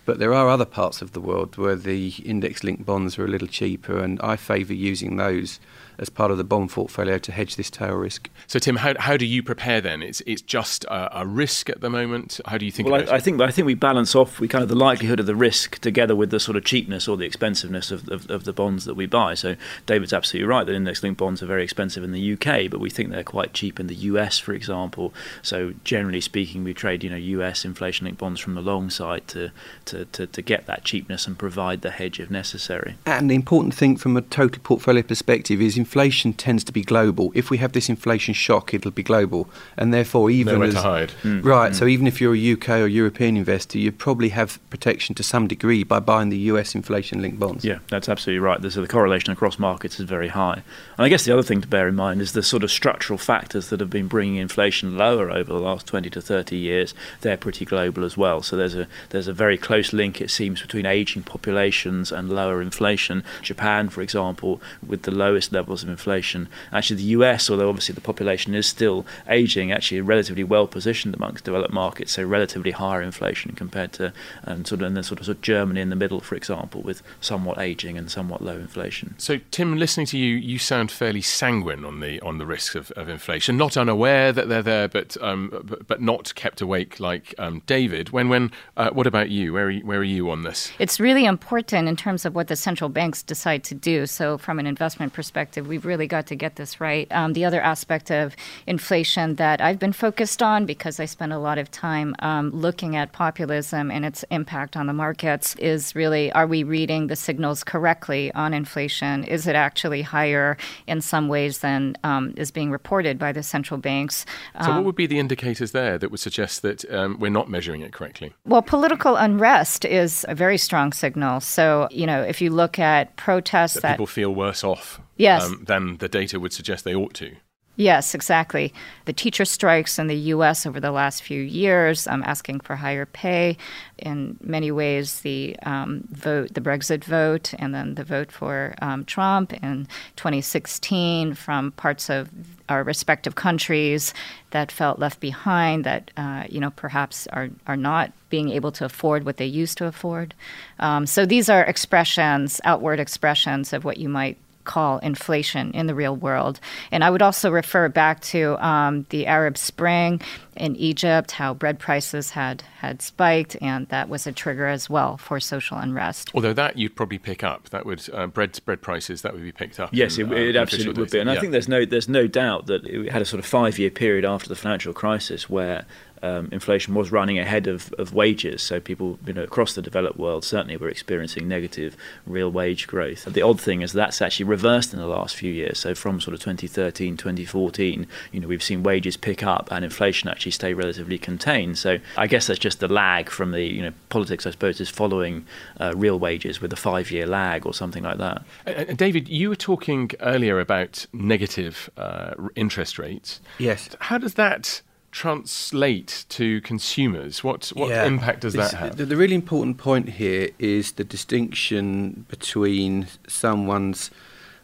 But 0.04 0.18
there 0.18 0.34
are 0.34 0.48
other 0.48 0.64
parts 0.64 1.00
of 1.00 1.12
the 1.12 1.20
world 1.20 1.56
where 1.56 1.76
the 1.76 2.08
index-linked 2.24 2.84
bonds 2.84 3.16
are 3.16 3.24
a 3.24 3.28
little 3.28 3.46
cheaper, 3.46 4.00
and 4.00 4.20
I 4.20 4.34
favour 4.34 4.74
using 4.74 5.14
those 5.14 5.60
as 6.00 6.08
part 6.08 6.30
of 6.30 6.38
the 6.38 6.44
bond 6.44 6.70
portfolio 6.70 7.18
to 7.18 7.30
hedge 7.30 7.56
this 7.56 7.70
tail 7.70 7.94
risk. 7.94 8.30
So, 8.46 8.58
Tim, 8.58 8.76
how, 8.76 8.94
how 8.98 9.18
do 9.18 9.26
you 9.26 9.42
prepare 9.42 9.82
then? 9.82 10.02
It's 10.02 10.22
it's 10.22 10.40
just 10.40 10.84
a, 10.84 11.20
a 11.20 11.26
risk 11.26 11.68
at 11.68 11.82
the 11.82 11.90
moment. 11.90 12.40
How 12.46 12.56
do 12.56 12.64
you 12.64 12.72
think? 12.72 12.88
Well, 12.88 13.08
I, 13.08 13.16
I, 13.16 13.20
think 13.20 13.40
I 13.40 13.50
think 13.50 13.66
we 13.66 13.74
balance 13.74 14.14
off 14.14 14.40
we 14.40 14.48
kind 14.48 14.62
of 14.62 14.70
the 14.70 14.74
likelihood 14.74 15.20
of 15.20 15.26
the 15.26 15.36
risk 15.36 15.78
together 15.80 16.16
with 16.16 16.30
the 16.30 16.40
sort 16.40 16.56
of 16.56 16.64
cheapness 16.64 17.06
or 17.06 17.18
the 17.18 17.26
expensiveness 17.26 17.90
of, 17.90 18.08
of, 18.08 18.30
of 18.30 18.44
the 18.44 18.52
bonds 18.52 18.86
that 18.86 18.94
we 18.94 19.04
buy. 19.04 19.34
So, 19.34 19.56
David's 19.84 20.14
absolutely 20.14 20.48
right 20.48 20.64
that 20.64 20.74
index-linked 20.74 21.18
bonds 21.18 21.42
are 21.42 21.46
very 21.46 21.62
expensive 21.62 22.02
in 22.02 22.12
the 22.12 22.32
UK, 22.32 22.70
but 22.70 22.80
we 22.80 22.88
think 22.88 23.10
they're 23.10 23.22
quite 23.22 23.52
cheap 23.52 23.78
in 23.78 23.86
the 23.86 23.94
US, 23.94 24.38
for 24.38 24.54
example. 24.54 25.12
So, 25.42 25.74
generally 25.84 26.22
speaking, 26.22 26.64
we 26.64 26.72
trade 26.72 27.04
you 27.04 27.10
know 27.10 27.16
US 27.16 27.66
inflation-linked 27.66 28.18
bonds 28.18 28.40
from 28.40 28.54
the 28.54 28.62
long 28.62 28.88
side 28.88 29.28
to, 29.28 29.50
to, 29.84 30.06
to, 30.06 30.26
to 30.26 30.42
get 30.42 30.64
that 30.64 30.82
cheapness 30.84 31.26
and 31.26 31.38
provide 31.38 31.82
the 31.82 31.90
hedge 31.90 32.18
if 32.18 32.30
necessary. 32.30 32.96
And 33.04 33.30
the 33.30 33.34
important 33.34 33.74
thing 33.74 33.96
from 33.96 34.16
a 34.16 34.22
total 34.22 34.62
portfolio 34.62 35.02
perspective 35.02 35.60
is 35.60 35.76
inflation 35.90 36.32
tends 36.32 36.62
to 36.62 36.72
be 36.72 36.82
global. 36.82 37.32
If 37.34 37.50
we 37.50 37.58
have 37.58 37.72
this 37.72 37.88
inflation 37.88 38.32
shock, 38.32 38.72
it'll 38.72 38.92
be 38.92 39.02
global, 39.02 39.50
and 39.76 39.92
therefore 39.92 40.30
even 40.30 40.54
Nowhere 40.54 40.68
as 40.68 40.74
to 40.74 40.82
hide. 40.82 41.12
Mm. 41.24 41.44
right. 41.44 41.72
Mm. 41.72 41.74
So 41.74 41.86
even 41.88 42.06
if 42.06 42.20
you're 42.20 42.36
a 42.36 42.52
UK 42.52 42.68
or 42.68 42.86
European 42.86 43.36
investor, 43.36 43.76
you 43.76 43.90
probably 43.90 44.28
have 44.28 44.60
protection 44.70 45.16
to 45.16 45.24
some 45.24 45.48
degree 45.48 45.82
by 45.82 45.98
buying 45.98 46.28
the 46.28 46.38
US 46.52 46.76
inflation-linked 46.76 47.40
bonds. 47.40 47.64
Yeah, 47.64 47.80
that's 47.88 48.08
absolutely 48.08 48.38
right. 48.38 48.62
So 48.70 48.80
the 48.80 48.86
correlation 48.86 49.32
across 49.32 49.58
markets 49.58 49.98
is 49.98 50.06
very 50.06 50.28
high. 50.28 50.62
And 51.00 51.06
I 51.06 51.08
guess 51.08 51.24
the 51.24 51.32
other 51.32 51.42
thing 51.42 51.62
to 51.62 51.66
bear 51.66 51.88
in 51.88 51.96
mind 51.96 52.20
is 52.20 52.32
the 52.32 52.42
sort 52.42 52.62
of 52.62 52.70
structural 52.70 53.16
factors 53.16 53.70
that 53.70 53.80
have 53.80 53.88
been 53.88 54.06
bringing 54.06 54.36
inflation 54.36 54.98
lower 54.98 55.30
over 55.30 55.50
the 55.50 55.58
last 55.58 55.86
20 55.86 56.10
to 56.10 56.20
30 56.20 56.58
years. 56.58 56.92
They're 57.22 57.38
pretty 57.38 57.64
global 57.64 58.04
as 58.04 58.18
well. 58.18 58.42
So 58.42 58.54
there's 58.54 58.74
a 58.74 58.86
there's 59.08 59.26
a 59.26 59.32
very 59.32 59.56
close 59.56 59.94
link, 59.94 60.20
it 60.20 60.30
seems, 60.30 60.60
between 60.60 60.84
aging 60.84 61.22
populations 61.22 62.12
and 62.12 62.28
lower 62.28 62.60
inflation. 62.60 63.24
Japan, 63.40 63.88
for 63.88 64.02
example, 64.02 64.60
with 64.86 65.04
the 65.04 65.10
lowest 65.10 65.54
levels 65.54 65.82
of 65.82 65.88
inflation. 65.88 66.50
Actually, 66.70 66.96
the 66.96 67.14
US, 67.16 67.48
although 67.48 67.70
obviously 67.70 67.94
the 67.94 68.02
population 68.02 68.54
is 68.54 68.66
still 68.66 69.06
aging, 69.26 69.72
actually 69.72 70.02
relatively 70.02 70.44
well 70.44 70.66
positioned 70.66 71.14
amongst 71.14 71.44
developed 71.44 71.72
markets, 71.72 72.12
so 72.12 72.24
relatively 72.24 72.72
higher 72.72 73.00
inflation 73.00 73.52
compared 73.52 73.94
to 73.94 74.12
um, 74.44 74.66
sort 74.66 74.82
of 74.82 74.88
and 74.88 74.98
then 74.98 75.04
sort 75.04 75.20
of, 75.20 75.24
sort 75.24 75.38
of 75.38 75.42
Germany 75.42 75.80
in 75.80 75.88
the 75.88 75.96
middle, 75.96 76.20
for 76.20 76.34
example, 76.34 76.82
with 76.82 77.02
somewhat 77.22 77.56
aging 77.56 77.96
and 77.96 78.10
somewhat 78.10 78.42
low 78.42 78.56
inflation. 78.56 79.14
So, 79.16 79.38
Tim, 79.50 79.78
listening 79.78 80.04
to 80.08 80.18
you, 80.18 80.36
you 80.36 80.58
sound 80.58 80.89
fairly 80.90 81.20
sanguine 81.20 81.84
on 81.84 82.00
the 82.00 82.20
on 82.20 82.38
the 82.38 82.46
risks 82.46 82.74
of, 82.74 82.90
of 82.92 83.08
inflation. 83.08 83.56
Not 83.56 83.76
unaware 83.76 84.32
that 84.32 84.48
they're 84.48 84.62
there, 84.62 84.88
but 84.88 85.16
um, 85.20 85.50
but, 85.64 85.86
but, 85.86 86.00
not 86.00 86.34
kept 86.34 86.60
awake 86.60 86.98
like 86.98 87.34
um, 87.38 87.62
David. 87.66 88.10
Wen 88.10 88.28
Wen 88.28 88.50
uh, 88.76 88.90
what 88.90 89.06
about 89.06 89.30
you? 89.30 89.52
Where 89.52 89.66
are 89.66 89.70
you, 89.70 89.84
where 89.84 89.98
are 89.98 90.04
you 90.04 90.30
on 90.30 90.42
this? 90.42 90.72
It's 90.78 90.98
really 90.98 91.24
important 91.24 91.88
in 91.88 91.96
terms 91.96 92.24
of 92.24 92.34
what 92.34 92.48
the 92.48 92.56
central 92.56 92.88
banks 92.88 93.22
decide 93.22 93.64
to 93.64 93.74
do. 93.74 94.06
So, 94.06 94.38
from 94.38 94.58
an 94.58 94.66
investment 94.66 95.12
perspective, 95.12 95.66
we've 95.66 95.84
really 95.84 96.06
got 96.06 96.26
to 96.28 96.36
get 96.36 96.56
this 96.56 96.80
right. 96.80 97.10
Um, 97.12 97.32
the 97.34 97.44
other 97.44 97.60
aspect 97.60 98.10
of 98.10 98.34
inflation 98.66 99.36
that 99.36 99.60
I've 99.60 99.78
been 99.78 99.92
focused 99.92 100.42
on 100.42 100.66
because 100.66 101.00
I 101.00 101.04
spend 101.04 101.32
a 101.32 101.38
lot 101.38 101.58
of 101.58 101.70
time 101.70 102.14
um, 102.20 102.50
looking 102.50 102.96
at 102.96 103.12
populism 103.12 103.90
and 103.90 104.04
its 104.04 104.24
impact 104.30 104.76
on 104.76 104.86
the 104.86 104.92
markets 104.92 105.54
is 105.56 105.94
really 105.94 106.32
are 106.32 106.46
we 106.46 106.62
reading 106.62 107.06
the 107.06 107.16
signals 107.16 107.64
correctly 107.64 108.32
on 108.34 108.54
inflation? 108.54 109.24
Is 109.24 109.46
it 109.46 109.56
actually 109.56 110.02
higher 110.02 110.56
in 110.86 111.00
some 111.00 111.28
ways 111.28 111.58
than 111.58 111.96
um, 112.04 112.34
is 112.36 112.50
being 112.50 112.70
reported 112.70 113.18
by 113.18 113.32
the 113.32 113.42
central 113.42 113.78
banks? 113.78 114.24
So, 114.62 114.70
what 114.70 114.78
um, 114.78 114.84
would 114.84 114.96
be 114.96 115.06
the 115.06 115.18
indicators 115.18 115.72
there 115.72 115.98
that 115.98 116.10
would 116.10 116.20
suggest 116.20 116.62
that 116.62 116.90
um, 116.92 117.18
we're 117.18 117.30
not 117.30 117.48
measuring 117.48 117.82
it 117.82 117.92
correctly? 117.92 118.32
Well, 118.46 118.62
political 118.62 119.16
unrest 119.16 119.84
is 119.84 120.24
a 120.28 120.34
very 120.34 120.58
strong 120.58 120.92
signal. 120.92 121.40
So, 121.40 121.88
you 121.90 122.06
know, 122.06 122.22
if 122.22 122.40
you 122.40 122.50
look 122.50 122.78
at 122.78 123.16
protests 123.16 123.74
that, 123.74 123.82
that 123.82 123.92
people 123.92 124.06
feel 124.06 124.34
worse 124.34 124.64
off 124.64 125.00
Yes. 125.16 125.44
um, 125.44 125.64
than 125.66 125.98
the 125.98 126.08
data 126.08 126.40
would 126.40 126.52
suggest 126.52 126.84
they 126.84 126.94
ought 126.94 127.14
to. 127.14 127.36
Yes, 127.76 128.14
exactly. 128.14 128.74
The 129.06 129.12
teacher 129.12 129.46
strikes 129.46 129.98
in 129.98 130.06
the 130.06 130.16
U.S. 130.34 130.66
over 130.66 130.80
the 130.80 130.90
last 130.90 131.22
few 131.22 131.40
years, 131.40 132.06
um, 132.06 132.22
asking 132.26 132.60
for 132.60 132.76
higher 132.76 133.06
pay. 133.06 133.56
In 133.96 134.36
many 134.42 134.70
ways, 134.70 135.20
the 135.20 135.56
um, 135.62 136.04
vote, 136.10 136.52
the 136.52 136.60
Brexit 136.60 137.04
vote, 137.04 137.54
and 137.58 137.74
then 137.74 137.94
the 137.94 138.04
vote 138.04 138.32
for 138.32 138.74
um, 138.82 139.04
Trump 139.04 139.52
in 139.52 139.86
2016 140.16 141.34
from 141.34 141.72
parts 141.72 142.10
of 142.10 142.28
our 142.68 142.82
respective 142.82 143.34
countries 143.34 144.12
that 144.50 144.70
felt 144.70 144.98
left 144.98 145.20
behind, 145.20 145.84
that 145.84 146.10
uh, 146.16 146.44
you 146.50 146.60
know 146.60 146.70
perhaps 146.70 147.26
are 147.28 147.48
are 147.66 147.76
not 147.76 148.12
being 148.28 148.50
able 148.50 148.72
to 148.72 148.84
afford 148.84 149.24
what 149.24 149.38
they 149.38 149.46
used 149.46 149.78
to 149.78 149.86
afford. 149.86 150.34
Um, 150.80 151.06
so 151.06 151.24
these 151.24 151.48
are 151.48 151.64
expressions, 151.64 152.60
outward 152.64 153.00
expressions 153.00 153.72
of 153.72 153.84
what 153.84 153.96
you 153.96 154.08
might 154.08 154.36
call 154.70 154.98
inflation 154.98 155.72
in 155.72 155.88
the 155.88 155.96
real 155.96 156.14
world. 156.14 156.60
And 156.92 157.02
I 157.02 157.10
would 157.10 157.22
also 157.22 157.50
refer 157.50 157.88
back 157.88 158.20
to 158.34 158.40
um, 158.64 159.04
the 159.08 159.26
Arab 159.26 159.58
Spring 159.58 160.20
in 160.54 160.76
Egypt, 160.76 161.32
how 161.32 161.54
bread 161.54 161.80
prices 161.80 162.30
had, 162.30 162.62
had 162.78 163.02
spiked, 163.02 163.56
and 163.60 163.88
that 163.88 164.08
was 164.08 164.28
a 164.28 164.32
trigger 164.32 164.68
as 164.68 164.88
well 164.88 165.16
for 165.16 165.40
social 165.40 165.76
unrest. 165.76 166.30
Although 166.34 166.52
that 166.52 166.78
you'd 166.78 166.94
probably 166.94 167.18
pick 167.18 167.42
up. 167.42 167.70
That 167.70 167.84
would 167.84 168.08
uh, 168.12 168.28
bread 168.28 168.60
bread 168.64 168.80
prices 168.80 169.22
that 169.22 169.32
would 169.32 169.42
be 169.42 169.50
picked 169.50 169.80
up. 169.80 169.90
Yes, 169.92 170.18
in, 170.18 170.32
it, 170.32 170.50
it 170.50 170.56
uh, 170.56 170.60
absolutely 170.60 171.00
would 171.00 171.10
be, 171.10 171.18
data. 171.18 171.20
and 171.22 171.30
I 171.30 171.40
think 171.40 171.50
there's 171.50 171.68
no 171.68 171.84
there's 171.84 172.08
no 172.08 172.28
doubt 172.28 172.66
that 172.66 172.84
it 172.86 173.10
had 173.10 173.22
a 173.22 173.24
sort 173.24 173.40
of 173.40 173.46
five 173.46 173.76
year 173.78 173.90
period 173.90 174.24
after 174.24 174.48
the 174.48 174.54
financial 174.54 174.92
crisis 174.92 175.50
where 175.50 175.84
um, 176.22 176.48
inflation 176.52 176.94
was 176.94 177.10
running 177.10 177.38
ahead 177.38 177.66
of, 177.66 177.92
of 177.94 178.12
wages. 178.14 178.62
So 178.62 178.80
people, 178.80 179.18
you 179.26 179.32
know, 179.32 179.42
across 179.42 179.74
the 179.74 179.82
developed 179.82 180.18
world 180.18 180.44
certainly 180.44 180.76
were 180.76 180.88
experiencing 180.88 181.48
negative 181.48 181.96
real 182.26 182.50
wage 182.50 182.86
growth. 182.86 183.26
And 183.26 183.34
the 183.34 183.42
odd 183.42 183.60
thing 183.60 183.82
is 183.82 183.92
that's 183.92 184.20
actually 184.20 184.44
reversed 184.46 184.92
in 184.92 184.98
the 184.98 185.06
last 185.06 185.36
few 185.36 185.52
years. 185.52 185.78
So 185.78 185.94
from 185.94 186.20
sort 186.20 186.34
of 186.34 186.40
2013, 186.40 187.16
2014, 187.16 188.06
you 188.32 188.40
know, 188.40 188.46
we've 188.48 188.62
seen 188.62 188.82
wages 188.82 189.16
pick 189.16 189.42
up 189.42 189.68
and 189.70 189.84
inflation 189.84 190.28
actually 190.28 190.52
stay 190.52 190.74
relatively 190.74 191.18
contained. 191.18 191.78
So 191.78 191.98
I 192.16 192.26
guess 192.26 192.46
that's 192.48 192.58
just 192.58 192.80
the 192.80 192.88
lag 192.88 193.30
from 193.30 193.52
the, 193.52 193.62
you 193.62 193.82
know, 193.82 193.92
politics. 194.10 194.46
I 194.46 194.50
suppose 194.50 194.80
is 194.80 194.90
following 194.90 195.46
uh, 195.78 195.92
real 195.96 196.18
wages 196.18 196.60
with 196.60 196.72
a 196.72 196.76
five 196.76 197.10
year 197.10 197.26
lag 197.26 197.64
or 197.66 197.72
something 197.72 198.02
like 198.02 198.18
that. 198.18 198.42
And- 198.66 198.90
and 198.90 198.98
David, 198.98 199.28
you 199.28 199.48
were 199.50 199.56
talking 199.56 200.10
earlier 200.20 200.58
about 200.58 201.06
negative 201.12 201.88
uh, 201.96 202.34
interest 202.56 202.98
rates. 202.98 203.40
Yes. 203.58 203.90
How 204.00 204.18
does 204.18 204.34
that 204.34 204.82
translate 205.12 206.24
to 206.30 206.60
consumers? 206.62 207.42
What 207.44 207.72
what 207.74 207.90
Yeah. 207.90 208.04
impact 208.06 208.40
does 208.42 208.54
that 208.54 208.68
It's- 208.72 208.80
have? 208.80 208.96
The, 208.96 209.06
the 209.06 209.16
really 209.16 209.34
important 209.34 209.76
point 209.78 210.08
here 210.10 210.50
is 210.58 210.92
the 210.92 211.04
distinction 211.04 212.24
between 212.28 213.06
someone's 213.26 214.10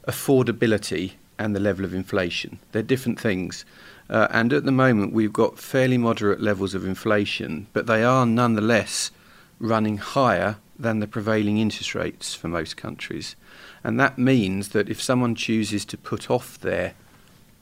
affordability 0.06 1.12
and 1.38 1.54
the 1.54 1.60
level 1.60 1.84
of 1.84 1.92
inflation. 1.94 2.58
They're 2.72 2.82
different 2.82 3.20
things. 3.20 3.64
Uh, 4.08 4.28
and 4.30 4.52
at 4.52 4.64
the 4.64 4.72
moment, 4.72 5.12
we've 5.12 5.32
got 5.32 5.58
fairly 5.58 5.98
moderate 5.98 6.40
levels 6.40 6.74
of 6.74 6.86
inflation, 6.86 7.66
but 7.72 7.86
they 7.86 8.04
are 8.04 8.24
nonetheless 8.24 9.10
running 9.58 9.98
higher 9.98 10.56
than 10.78 11.00
the 11.00 11.06
prevailing 11.06 11.58
interest 11.58 11.94
rates 11.94 12.34
for 12.34 12.48
most 12.48 12.76
countries. 12.76 13.34
And 13.82 13.98
that 13.98 14.16
means 14.18 14.68
that 14.68 14.88
if 14.88 15.02
someone 15.02 15.34
chooses 15.34 15.84
to 15.86 15.96
put 15.96 16.30
off 16.30 16.60
their 16.60 16.94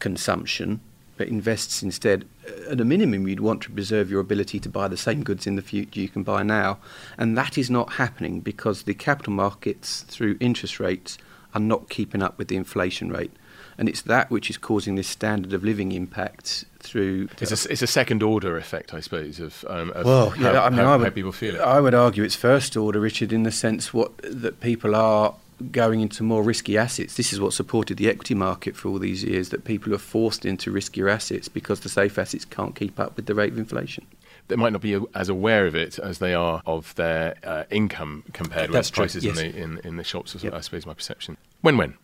consumption 0.01 0.81
invests 1.19 1.83
instead, 1.83 2.25
uh, 2.47 2.73
at 2.73 2.81
a 2.81 2.85
minimum, 2.85 3.29
you'd 3.29 3.41
want 3.41 3.63
to 3.63 3.71
preserve 3.71 4.11
your 4.11 4.21
ability 4.21 4.59
to 4.61 4.69
buy 4.69 4.89
the 4.89 4.97
same 4.97 5.23
goods 5.23 5.47
in 5.47 5.57
the 5.57 5.63
future 5.63 6.01
you 6.01 6.09
can 6.09 6.23
buy 6.23 6.43
now. 6.43 6.79
And 7.17 7.37
that 7.39 7.57
is 7.57 7.71
not 7.71 7.95
happening 7.95 8.41
because 8.41 8.83
the 8.83 8.95
capital 8.95 9.33
markets, 9.33 10.03
through 10.03 10.37
interest 10.41 10.81
rates, 10.81 11.19
are 11.55 11.61
not 11.61 11.89
keeping 11.89 12.23
up 12.23 12.37
with 12.39 12.49
the 12.49 12.57
inflation 12.57 13.11
rate. 13.11 13.33
And 13.77 13.89
it's 13.89 14.03
that 14.03 14.31
which 14.31 14.51
is 14.51 14.57
causing 14.57 14.95
this 14.95 15.09
standard 15.09 15.53
of 15.53 15.65
living 15.65 15.93
impact 15.93 16.65
through. 16.79 17.29
It's 17.41 17.67
a, 17.67 17.73
it's 17.73 17.83
a 17.83 17.89
second 17.89 18.23
order 18.23 18.57
effect, 18.57 18.95
I 18.95 19.01
suppose, 19.01 19.41
of, 19.41 19.65
um, 19.69 19.91
of 19.93 20.05
Well, 20.05 20.31
how, 20.31 20.53
yeah, 20.53 20.63
I 20.63 20.71
mean, 20.71 20.79
how, 20.79 20.85
I 20.85 20.91
how 20.91 20.99
would, 20.99 21.15
people 21.15 21.33
feel 21.33 21.57
it. 21.57 21.61
I 21.61 21.81
would 21.81 21.95
argue 21.95 22.23
it's 22.23 22.37
first 22.37 22.77
order, 22.77 23.01
Richard, 23.01 23.33
in 23.33 23.43
the 23.43 23.51
sense 23.51 23.93
what 23.93 24.13
that 24.19 24.61
people 24.61 24.95
are 24.95 25.35
going 25.73 26.01
into 26.01 26.23
more 26.23 26.43
risky 26.43 26.77
assets. 26.79 27.15
This 27.17 27.33
is 27.33 27.41
what 27.41 27.53
supported 27.53 27.97
the 27.97 28.09
equity 28.09 28.35
market 28.35 28.77
for 28.77 28.89
all 28.89 28.99
these 28.99 29.25
years. 29.25 29.49
That 29.51 29.65
people 29.65 29.95
are 29.95 29.99
forced 29.99 30.45
into 30.45 30.73
riskier 30.73 31.11
assets 31.11 31.49
because 31.49 31.81
the 31.81 31.89
safe 31.89 32.19
assets 32.19 32.45
can't 32.45 32.75
keep 32.75 32.99
up 33.01 33.17
with 33.17 33.27
the 33.27 33.35
rate 33.35 33.53
of 33.53 33.59
inflation. 33.59 34.07
they 34.49 34.57
might 34.57 34.73
not 34.73 34.83
be 34.83 35.01
as 35.15 35.29
aware 35.29 35.67
of 35.67 35.75
it 35.75 35.99
as 35.99 36.19
they 36.19 36.35
are 36.35 36.61
of 36.67 36.95
their 36.97 37.35
uh, 37.45 37.65
income 37.71 38.25
compared 38.33 38.71
That's 38.73 38.89
with 38.91 38.95
true, 38.95 39.03
prices 39.05 39.25
yes. 39.25 39.39
in, 39.39 39.53
the, 39.53 39.59
in, 39.63 39.79
in 39.85 39.97
the 39.97 40.05
shops, 40.05 40.37
Yep. 40.43 40.53
I 40.53 40.61
suppose, 40.61 40.85
my 40.87 40.95
perception. 40.95 41.37
Wen, 41.63 41.77
Wen? 41.79 41.95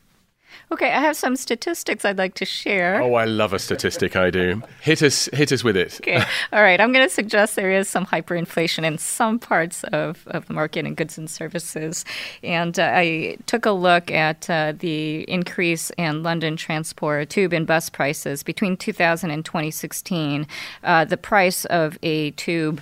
Okay, 0.72 0.92
I 0.92 1.00
have 1.00 1.16
some 1.16 1.36
statistics 1.36 2.04
I'd 2.04 2.18
like 2.18 2.34
to 2.34 2.44
share. 2.44 3.02
Oh, 3.02 3.14
I 3.14 3.24
love 3.24 3.52
a 3.52 3.58
statistic, 3.58 4.14
I 4.16 4.30
do. 4.30 4.62
Hit 4.80 5.02
us, 5.02 5.28
hit 5.32 5.50
us 5.52 5.64
with 5.64 5.76
it. 5.76 6.00
Okay. 6.00 6.22
All 6.52 6.62
right. 6.62 6.80
I'm 6.80 6.92
going 6.92 7.06
to 7.06 7.12
suggest 7.12 7.56
there 7.56 7.72
is 7.72 7.88
some 7.88 8.06
hyperinflation 8.06 8.84
in 8.84 8.98
some 8.98 9.38
parts 9.38 9.84
of, 9.84 10.26
of 10.28 10.46
the 10.46 10.54
market 10.54 10.86
in 10.86 10.94
goods 10.94 11.18
and 11.18 11.28
services. 11.28 12.04
And 12.42 12.78
uh, 12.78 12.92
I 12.94 13.36
took 13.46 13.66
a 13.66 13.72
look 13.72 14.10
at 14.10 14.48
uh, 14.48 14.74
the 14.78 15.22
increase 15.28 15.90
in 15.98 16.22
London 16.22 16.56
transport 16.56 17.30
tube 17.30 17.52
and 17.52 17.66
bus 17.66 17.90
prices 17.90 18.42
between 18.42 18.76
2000 18.76 19.30
and 19.30 19.44
2016. 19.44 20.46
Uh, 20.84 21.04
the 21.04 21.16
price 21.16 21.64
of 21.66 21.98
a 22.02 22.30
tube 22.32 22.80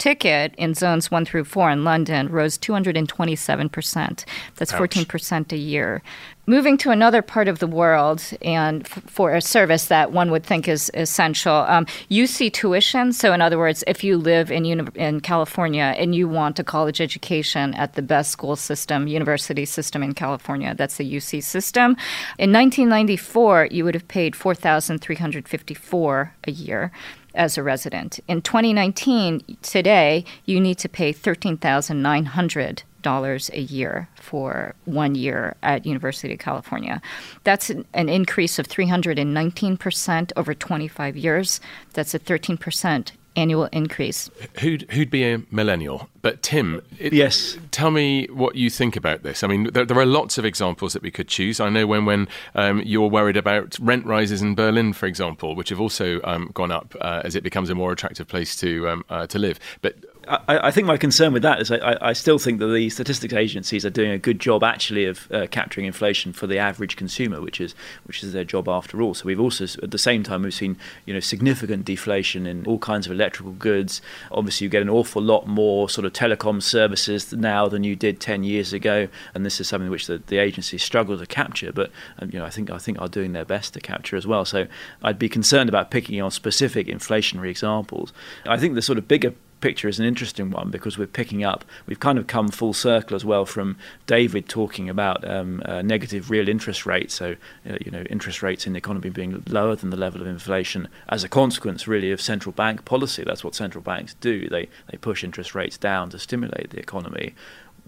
ticket 0.00 0.54
in 0.56 0.74
zones 0.74 1.10
one 1.10 1.24
through 1.24 1.44
four 1.44 1.70
in 1.70 1.84
London 1.84 2.28
rose 2.28 2.58
227%. 2.58 4.24
That's 4.56 4.72
Ouch. 4.72 4.80
14% 4.80 5.52
a 5.52 5.56
year. 5.56 6.02
Moving 6.46 6.78
to 6.78 6.90
another 6.90 7.22
part 7.22 7.46
of 7.46 7.60
the 7.60 7.66
world 7.68 8.24
and 8.42 8.84
f- 8.84 9.04
for 9.06 9.34
a 9.34 9.40
service 9.40 9.84
that 9.84 10.10
one 10.10 10.32
would 10.32 10.44
think 10.44 10.66
is 10.66 10.90
essential, 10.94 11.54
um, 11.54 11.86
UC 12.10 12.52
tuition. 12.52 13.12
So, 13.12 13.32
in 13.32 13.40
other 13.40 13.58
words, 13.58 13.84
if 13.86 14.02
you 14.02 14.16
live 14.16 14.50
in, 14.50 14.64
uni- 14.64 14.88
in 14.96 15.20
California 15.20 15.94
and 15.96 16.12
you 16.12 16.28
want 16.28 16.58
a 16.58 16.64
college 16.64 17.00
education 17.00 17.72
at 17.74 17.92
the 17.92 18.02
best 18.02 18.32
school 18.32 18.56
system, 18.56 19.06
university 19.06 19.64
system 19.64 20.02
in 20.02 20.12
California, 20.12 20.74
that's 20.74 20.96
the 20.96 21.04
UC 21.04 21.44
system. 21.44 21.92
In 22.36 22.52
1994, 22.52 23.68
you 23.70 23.84
would 23.84 23.94
have 23.94 24.08
paid 24.08 24.34
4354 24.34 26.34
a 26.48 26.50
year 26.50 26.90
as 27.34 27.58
a 27.58 27.62
resident. 27.62 28.20
In 28.28 28.42
2019, 28.42 29.56
today, 29.62 30.26
you 30.44 30.60
need 30.60 30.78
to 30.78 30.88
pay 30.88 31.12
$13,900 31.12 33.50
a 33.50 33.60
year 33.60 34.08
for 34.16 34.74
one 34.84 35.14
year 35.14 35.54
at 35.62 35.86
University 35.86 36.34
of 36.34 36.38
California. 36.38 37.00
That's 37.44 37.70
an, 37.70 37.86
an 37.94 38.08
increase 38.08 38.58
of 38.58 38.66
319% 38.68 40.32
over 40.36 40.54
25 40.54 41.16
years. 41.16 41.60
That's 41.92 42.14
a 42.14 42.18
13% 42.18 43.12
annual 43.36 43.66
increase. 43.72 44.30
Who'd, 44.60 44.90
who'd 44.90 45.10
be 45.10 45.24
a 45.24 45.42
millennial? 45.50 46.08
But 46.22 46.42
Tim, 46.42 46.82
it, 46.98 47.12
Yes. 47.12 47.56
tell 47.70 47.90
me 47.90 48.26
what 48.26 48.54
you 48.56 48.68
think 48.68 48.96
about 48.96 49.22
this. 49.22 49.42
I 49.42 49.46
mean, 49.46 49.70
there, 49.72 49.84
there 49.86 49.98
are 49.98 50.04
lots 50.06 50.36
of 50.36 50.44
examples 50.44 50.92
that 50.92 51.02
we 51.02 51.10
could 51.10 51.28
choose. 51.28 51.60
I 51.60 51.70
know 51.70 51.86
Wen 51.86 52.04
Wen 52.04 52.28
um, 52.54 52.82
you're 52.84 53.08
worried 53.08 53.36
about 53.38 53.78
rent 53.80 54.04
rises 54.04 54.42
in 54.42 54.54
Berlin, 54.54 54.92
for 54.92 55.06
example, 55.06 55.54
which 55.54 55.70
have 55.70 55.80
also 55.80 56.20
um, 56.24 56.50
gone 56.52 56.70
up 56.70 56.94
uh, 57.00 57.22
as 57.24 57.36
it 57.36 57.42
becomes 57.42 57.70
a 57.70 57.74
more 57.74 57.92
attractive 57.92 58.28
place 58.28 58.54
to 58.56 58.88
um, 58.88 59.04
uh, 59.08 59.26
to 59.28 59.38
live. 59.38 59.58
But 59.80 59.96
I, 60.30 60.68
I 60.68 60.70
think 60.70 60.86
my 60.86 60.96
concern 60.96 61.32
with 61.32 61.42
that 61.42 61.60
is 61.60 61.70
I, 61.72 61.96
I- 62.00 62.12
still 62.12 62.38
think 62.38 62.60
that 62.60 62.66
the 62.66 62.88
statistics 62.90 63.34
agencies 63.34 63.84
are 63.84 63.90
doing 63.90 64.10
a 64.10 64.18
good 64.18 64.38
job 64.38 64.62
actually 64.62 65.06
of 65.06 65.30
uh, 65.32 65.46
capturing 65.50 65.86
inflation 65.86 66.32
for 66.32 66.46
the 66.46 66.58
average 66.58 66.96
consumer, 66.96 67.40
which 67.40 67.60
is 67.60 67.74
which 68.04 68.22
is 68.22 68.32
their 68.32 68.44
job 68.44 68.68
after 68.68 69.00
all. 69.02 69.14
So 69.14 69.24
we've 69.24 69.40
also 69.40 69.64
at 69.82 69.90
the 69.90 69.98
same 69.98 70.22
time 70.22 70.42
we've 70.42 70.54
seen 70.54 70.76
you 71.06 71.14
know 71.14 71.20
significant 71.20 71.84
deflation 71.84 72.46
in 72.46 72.64
all 72.66 72.78
kinds 72.78 73.06
of 73.06 73.12
electrical 73.12 73.52
goods. 73.52 74.00
Obviously, 74.30 74.64
you 74.66 74.68
get 74.68 74.82
an 74.82 74.90
awful 74.90 75.22
lot 75.22 75.46
more 75.46 75.88
sort 75.88 76.04
of 76.04 76.12
telecom 76.12 76.62
services 76.62 77.32
now 77.32 77.68
than 77.68 77.82
you 77.82 77.96
did 77.96 78.20
ten 78.20 78.44
years 78.44 78.72
ago, 78.72 79.08
and 79.34 79.44
this 79.44 79.60
is 79.60 79.68
something 79.68 79.90
which 79.90 80.06
the, 80.06 80.22
the 80.26 80.38
agencies 80.38 80.82
struggle 80.82 81.18
to 81.18 81.26
capture. 81.26 81.72
But 81.72 81.90
um, 82.18 82.30
you 82.32 82.38
know 82.38 82.44
I 82.44 82.50
think 82.50 82.70
I 82.70 82.78
think 82.78 83.00
are 83.00 83.08
doing 83.08 83.32
their 83.32 83.44
best 83.44 83.74
to 83.74 83.80
capture 83.80 84.16
as 84.16 84.26
well. 84.26 84.44
So 84.44 84.66
I'd 85.02 85.18
be 85.18 85.28
concerned 85.28 85.68
about 85.68 85.90
picking 85.90 86.20
on 86.20 86.30
specific 86.30 86.86
inflationary 86.86 87.48
examples. 87.50 88.12
I 88.46 88.58
think 88.58 88.74
the 88.74 88.82
sort 88.82 88.98
of 88.98 89.08
bigger 89.08 89.34
picture 89.60 89.88
is 89.88 89.98
an 89.98 90.06
interesting 90.06 90.50
one 90.50 90.70
because 90.70 90.98
we're 90.98 91.06
picking 91.06 91.44
up, 91.44 91.64
we've 91.86 92.00
kind 92.00 92.18
of 92.18 92.26
come 92.26 92.48
full 92.48 92.72
circle 92.72 93.14
as 93.14 93.24
well 93.24 93.44
from 93.46 93.76
David 94.06 94.48
talking 94.48 94.88
about 94.88 95.28
um, 95.28 95.62
uh, 95.64 95.82
negative 95.82 96.30
real 96.30 96.48
interest 96.48 96.86
rates. 96.86 97.14
So, 97.14 97.36
uh, 97.68 97.76
you 97.84 97.90
know, 97.90 98.02
interest 98.10 98.42
rates 98.42 98.66
in 98.66 98.72
the 98.72 98.78
economy 98.78 99.10
being 99.10 99.42
lower 99.48 99.76
than 99.76 99.90
the 99.90 99.96
level 99.96 100.20
of 100.20 100.26
inflation 100.26 100.88
as 101.08 101.24
a 101.24 101.28
consequence, 101.28 101.86
really, 101.86 102.10
of 102.10 102.20
central 102.20 102.52
bank 102.52 102.84
policy. 102.84 103.22
That's 103.24 103.44
what 103.44 103.54
central 103.54 103.82
banks 103.82 104.14
do. 104.20 104.48
They, 104.48 104.68
they 104.90 104.98
push 104.98 105.22
interest 105.24 105.54
rates 105.54 105.76
down 105.78 106.10
to 106.10 106.18
stimulate 106.18 106.70
the 106.70 106.78
economy. 106.78 107.34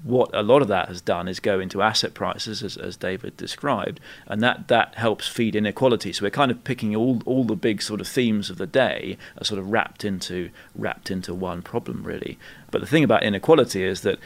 What 0.02 0.30
a 0.32 0.42
lot 0.42 0.62
of 0.62 0.68
that 0.68 0.88
has 0.88 1.00
done 1.00 1.28
is 1.28 1.38
go 1.38 1.60
into 1.60 1.80
asset 1.80 2.14
prices, 2.14 2.62
as, 2.62 2.76
as 2.76 2.96
David 2.96 3.36
described, 3.36 4.00
and 4.26 4.42
that, 4.42 4.68
that 4.68 4.94
helps 4.96 5.28
feed 5.28 5.54
inequality. 5.54 6.12
So 6.12 6.24
we're 6.24 6.30
kind 6.30 6.50
of 6.50 6.64
picking 6.64 6.96
all, 6.96 7.22
all 7.24 7.44
the 7.44 7.56
big 7.56 7.82
sort 7.82 8.00
of 8.00 8.08
themes 8.08 8.50
of 8.50 8.58
the 8.58 8.66
day 8.66 9.16
are 9.38 9.44
sort 9.44 9.60
of 9.60 9.70
wrapped 9.70 10.04
into 10.04 10.50
wrapped 10.74 11.10
into 11.10 11.34
one 11.34 11.62
problem, 11.62 12.02
really. 12.02 12.38
But 12.72 12.80
the 12.80 12.86
thing 12.86 13.04
about 13.04 13.22
inequality 13.22 13.84
is 13.84 14.00
that 14.00 14.18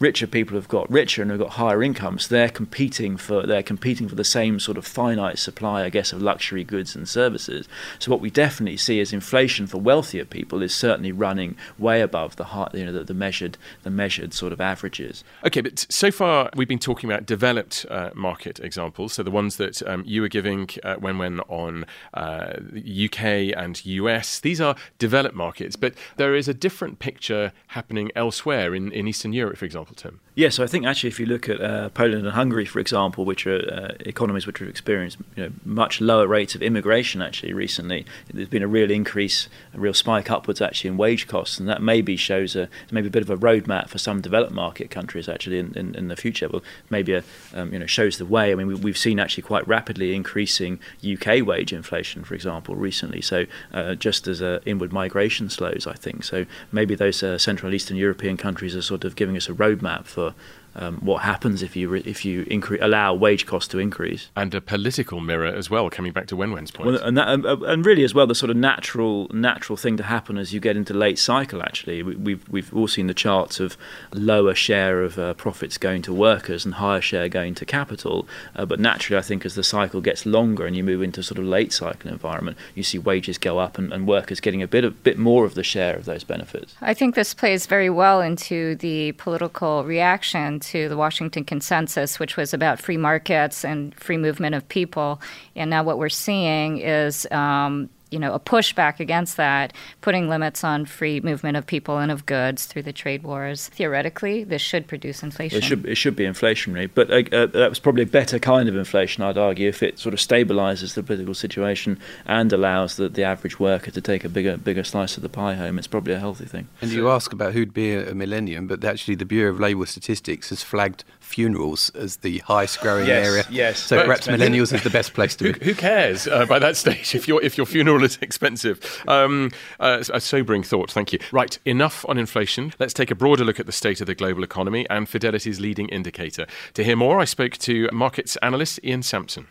richer 0.00 0.26
people 0.26 0.56
have 0.56 0.68
got 0.68 0.90
richer 0.90 1.22
and 1.22 1.30
have 1.30 1.40
got 1.40 1.50
higher 1.50 1.82
incomes. 1.82 2.28
They're 2.28 2.50
competing 2.50 3.16
for 3.16 3.46
they're 3.46 3.62
competing 3.62 4.08
for 4.08 4.16
the 4.16 4.24
same 4.24 4.58
sort 4.58 4.76
of 4.76 4.84
finite 4.84 5.38
supply, 5.38 5.84
I 5.84 5.90
guess, 5.90 6.12
of 6.12 6.20
luxury 6.20 6.64
goods 6.64 6.94
and 6.96 7.08
services. 7.08 7.68
So 8.00 8.10
what 8.10 8.20
we 8.20 8.30
definitely 8.30 8.76
see 8.76 8.98
is 8.98 9.12
inflation 9.12 9.68
for 9.68 9.78
wealthier 9.78 10.24
people 10.24 10.60
is 10.60 10.74
certainly 10.74 11.12
running 11.12 11.56
way 11.78 12.00
above 12.00 12.34
the 12.34 12.44
high, 12.44 12.68
you 12.74 12.84
know 12.84 12.92
the, 12.92 13.04
the 13.04 13.14
measured 13.14 13.56
the 13.84 13.90
measured 13.90 14.34
sort 14.34 14.52
of 14.52 14.60
averages. 14.60 15.22
Okay, 15.46 15.60
but 15.60 15.86
so 15.88 16.10
far 16.10 16.50
we've 16.56 16.68
been 16.68 16.80
talking 16.80 17.08
about 17.08 17.24
developed 17.26 17.86
uh, 17.88 18.10
market 18.14 18.58
examples, 18.58 19.12
so 19.12 19.22
the 19.22 19.30
ones 19.30 19.56
that 19.56 19.82
um, 19.86 20.02
you 20.04 20.20
were 20.20 20.28
giving 20.28 20.68
uh, 20.82 20.96
Wen 21.00 21.18
Wen 21.18 21.38
on 21.48 21.86
uh, 22.12 22.54
UK 22.76 23.54
and 23.56 23.86
US. 23.86 24.40
These 24.40 24.60
are 24.60 24.74
developed 24.98 25.36
markets, 25.36 25.76
but 25.76 25.94
there 26.16 26.34
is 26.34 26.48
a 26.48 26.54
different 26.54 26.98
picture 26.98 27.52
happening 27.68 27.83
happening 27.84 28.10
elsewhere 28.16 28.74
in, 28.74 28.90
in 28.92 29.06
Eastern 29.06 29.34
Europe, 29.34 29.58
for 29.58 29.66
example, 29.66 29.94
Tim? 29.94 30.18
Yeah, 30.34 30.48
so 30.48 30.64
I 30.64 30.66
think 30.66 30.86
actually, 30.86 31.10
if 31.10 31.20
you 31.20 31.26
look 31.26 31.50
at 31.50 31.60
uh, 31.60 31.90
Poland 31.90 32.24
and 32.24 32.34
Hungary, 32.34 32.64
for 32.64 32.78
example, 32.78 33.26
which 33.26 33.46
are 33.46 33.58
uh, 33.70 33.94
economies 34.00 34.46
which 34.46 34.58
have 34.58 34.68
experienced 34.68 35.18
you 35.36 35.44
know, 35.44 35.52
much 35.66 36.00
lower 36.00 36.26
rates 36.26 36.54
of 36.54 36.62
immigration 36.62 37.20
actually 37.20 37.52
recently, 37.52 38.06
there's 38.32 38.48
been 38.48 38.62
a 38.62 38.66
real 38.66 38.90
increase, 38.90 39.48
a 39.74 39.78
real 39.78 39.92
spike 39.92 40.30
upwards 40.30 40.62
actually 40.62 40.88
in 40.88 40.96
wage 40.96 41.28
costs, 41.28 41.60
and 41.60 41.68
that 41.68 41.82
maybe 41.82 42.16
shows 42.16 42.56
a 42.56 42.68
maybe 42.90 43.08
a 43.08 43.10
bit 43.10 43.22
of 43.22 43.28
a 43.28 43.36
roadmap 43.36 43.88
for 43.90 43.98
some 43.98 44.22
developed 44.22 44.52
market 44.52 44.90
countries 44.90 45.28
actually 45.28 45.58
in, 45.58 45.74
in, 45.76 45.94
in 45.94 46.08
the 46.08 46.16
future. 46.16 46.48
Well, 46.48 46.62
maybe 46.88 47.12
a, 47.12 47.22
um, 47.52 47.72
you 47.72 47.78
know 47.78 47.86
shows 47.86 48.16
the 48.16 48.26
way. 48.26 48.50
I 48.50 48.54
mean, 48.54 48.80
we, 48.80 48.90
have 48.90 48.98
seen 48.98 49.20
actually 49.20 49.42
quite 49.42 49.68
rapidly 49.68 50.14
increasing 50.14 50.80
UK 51.06 51.46
wage 51.46 51.72
inflation, 51.72 52.24
for 52.24 52.34
example, 52.34 52.74
recently. 52.76 53.20
So 53.20 53.44
uh, 53.74 53.94
just 53.94 54.26
as 54.26 54.40
inward 54.64 54.92
migration 54.92 55.50
slows, 55.50 55.86
I 55.86 55.94
think 55.94 56.24
so. 56.24 56.46
Maybe 56.72 56.94
those 56.94 57.18
Central 57.42 57.73
Eastern 57.74 57.96
European 57.96 58.36
countries 58.36 58.74
are 58.74 58.82
sort 58.82 59.04
of 59.04 59.16
giving 59.16 59.36
us 59.36 59.48
a 59.48 59.52
roadmap 59.52 60.04
for 60.04 60.34
um, 60.76 60.96
what 60.98 61.22
happens 61.22 61.62
if 61.62 61.76
you 61.76 61.88
re- 61.88 62.02
if 62.04 62.24
you 62.24 62.44
incre- 62.46 62.82
allow 62.82 63.14
wage 63.14 63.46
costs 63.46 63.68
to 63.68 63.78
increase, 63.78 64.28
and 64.36 64.54
a 64.54 64.60
political 64.60 65.20
mirror 65.20 65.46
as 65.46 65.70
well. 65.70 65.88
Coming 65.90 66.12
back 66.12 66.26
to 66.28 66.36
Wen 66.36 66.52
Wen's 66.52 66.70
point, 66.70 66.92
well, 66.92 67.02
and 67.02 67.16
that, 67.16 67.28
and 67.28 67.86
really 67.86 68.02
as 68.02 68.14
well, 68.14 68.26
the 68.26 68.34
sort 68.34 68.50
of 68.50 68.56
natural 68.56 69.28
natural 69.32 69.76
thing 69.76 69.96
to 69.96 70.02
happen 70.02 70.36
as 70.36 70.52
you 70.52 70.60
get 70.60 70.76
into 70.76 70.92
late 70.94 71.18
cycle. 71.18 71.62
Actually, 71.62 72.02
we, 72.02 72.16
we've 72.16 72.48
we've 72.48 72.74
all 72.74 72.88
seen 72.88 73.06
the 73.06 73.14
charts 73.14 73.60
of 73.60 73.76
lower 74.12 74.54
share 74.54 75.02
of 75.02 75.18
uh, 75.18 75.34
profits 75.34 75.78
going 75.78 76.02
to 76.02 76.12
workers 76.12 76.64
and 76.64 76.74
higher 76.74 77.00
share 77.00 77.28
going 77.28 77.54
to 77.54 77.64
capital. 77.64 78.26
Uh, 78.56 78.64
but 78.64 78.80
naturally, 78.80 79.18
I 79.18 79.22
think 79.22 79.44
as 79.44 79.54
the 79.54 79.64
cycle 79.64 80.00
gets 80.00 80.26
longer 80.26 80.66
and 80.66 80.76
you 80.76 80.82
move 80.82 81.02
into 81.02 81.22
sort 81.22 81.38
of 81.38 81.44
late 81.44 81.72
cycle 81.72 82.10
environment, 82.10 82.56
you 82.74 82.82
see 82.82 82.98
wages 82.98 83.38
go 83.38 83.58
up 83.58 83.78
and, 83.78 83.92
and 83.92 84.08
workers 84.08 84.40
getting 84.40 84.62
a 84.62 84.68
bit 84.68 84.84
of 84.84 85.02
bit 85.04 85.18
more 85.18 85.44
of 85.44 85.54
the 85.54 85.62
share 85.62 85.96
of 85.96 86.04
those 86.04 86.24
benefits. 86.24 86.74
I 86.80 86.94
think 86.94 87.14
this 87.14 87.32
plays 87.32 87.66
very 87.66 87.90
well 87.90 88.20
into 88.20 88.74
the 88.76 89.12
political 89.12 89.84
reaction 89.84 90.60
to 90.68 90.88
the 90.88 90.96
Washington 90.96 91.44
Consensus, 91.44 92.18
which 92.18 92.36
was 92.36 92.54
about 92.54 92.80
free 92.80 92.96
markets 92.96 93.64
and 93.64 93.94
free 93.94 94.16
movement 94.16 94.54
of 94.54 94.68
people. 94.68 95.20
And 95.56 95.70
now 95.70 95.82
what 95.82 95.98
we're 95.98 96.08
seeing 96.08 96.78
is 96.78 97.26
um, 97.30 97.90
you 98.14 98.20
know, 98.20 98.32
a 98.32 98.40
pushback 98.40 99.00
against 99.00 99.36
that, 99.36 99.72
putting 100.00 100.28
limits 100.28 100.62
on 100.62 100.86
free 100.86 101.20
movement 101.20 101.56
of 101.56 101.66
people 101.66 101.98
and 101.98 102.10
of 102.12 102.24
goods 102.24 102.64
through 102.64 102.82
the 102.82 102.92
trade 102.92 103.24
wars. 103.24 103.68
Theoretically, 103.68 104.44
this 104.44 104.62
should 104.62 104.86
produce 104.86 105.22
inflation. 105.22 105.58
It 105.58 105.64
should, 105.64 105.84
it 105.84 105.96
should 105.96 106.14
be 106.14 106.24
inflationary, 106.24 106.88
but 106.94 107.10
uh, 107.10 107.36
uh, 107.36 107.46
that 107.46 107.68
was 107.68 107.80
probably 107.80 108.04
a 108.04 108.06
better 108.06 108.38
kind 108.38 108.68
of 108.68 108.76
inflation, 108.76 109.24
I'd 109.24 109.36
argue, 109.36 109.68
if 109.68 109.82
it 109.82 109.98
sort 109.98 110.14
of 110.14 110.20
stabilises 110.20 110.94
the 110.94 111.02
political 111.02 111.34
situation 111.34 111.98
and 112.24 112.52
allows 112.52 112.96
the, 112.96 113.08
the 113.08 113.24
average 113.24 113.58
worker 113.58 113.90
to 113.90 114.00
take 114.00 114.24
a 114.24 114.28
bigger 114.28 114.56
bigger 114.56 114.84
slice 114.84 115.16
of 115.16 115.22
the 115.22 115.28
pie 115.28 115.54
home. 115.54 115.78
It's 115.78 115.88
probably 115.88 116.14
a 116.14 116.20
healthy 116.20 116.46
thing. 116.46 116.68
And 116.80 116.92
you 116.92 117.10
ask 117.10 117.32
about 117.32 117.52
who'd 117.52 117.74
be 117.74 117.92
a, 117.92 118.12
a 118.12 118.14
millennium, 118.14 118.68
but 118.68 118.84
actually 118.84 119.16
the 119.16 119.24
Bureau 119.24 119.52
of 119.52 119.60
Labour 119.60 119.86
Statistics 119.86 120.50
has 120.50 120.62
flagged 120.62 121.02
funerals 121.24 121.90
as 121.90 122.18
the 122.18 122.38
highest 122.40 122.80
growing 122.80 123.06
yes, 123.06 123.26
area. 123.26 123.44
Yes, 123.50 123.80
so 123.80 124.04
perhaps 124.04 124.26
millennials 124.26 124.72
is 124.72 124.82
the 124.82 124.90
best 124.90 125.14
place 125.14 125.34
to 125.36 125.52
be. 125.52 125.64
Who, 125.64 125.74
cares 125.74 126.28
uh, 126.28 126.46
by 126.46 126.58
that 126.58 126.76
stage 126.82 127.14
if 127.14 127.26
your 127.26 127.42
if 127.42 127.56
your 127.56 127.66
funeral 127.66 128.04
is 128.04 128.18
expensive? 128.20 129.02
Um, 129.08 129.50
uh, 129.80 130.04
a 130.12 130.20
sobering 130.20 130.62
thought. 130.62 130.90
Thank 130.90 131.12
you. 131.12 131.18
Right, 131.32 131.58
enough 131.64 132.04
on 132.08 132.18
inflation. 132.18 132.72
Let's 132.78 132.94
take 132.94 133.10
a 133.10 133.14
broader 133.14 133.44
look 133.44 133.58
at 133.58 133.66
the 133.66 133.72
state 133.72 134.00
of 134.00 134.06
the 134.06 134.14
global 134.14 134.44
economy 134.44 134.86
and 134.88 135.08
Fidelity's 135.08 135.60
leading 135.60 135.88
indicator. 135.88 136.46
To 136.74 136.84
hear 136.84 136.96
more, 136.96 137.18
I 137.20 137.24
spoke 137.24 137.56
to 137.58 137.88
markets 137.92 138.36
analyst 138.36 138.78
Ian 138.84 139.02
Sampson. 139.02 139.48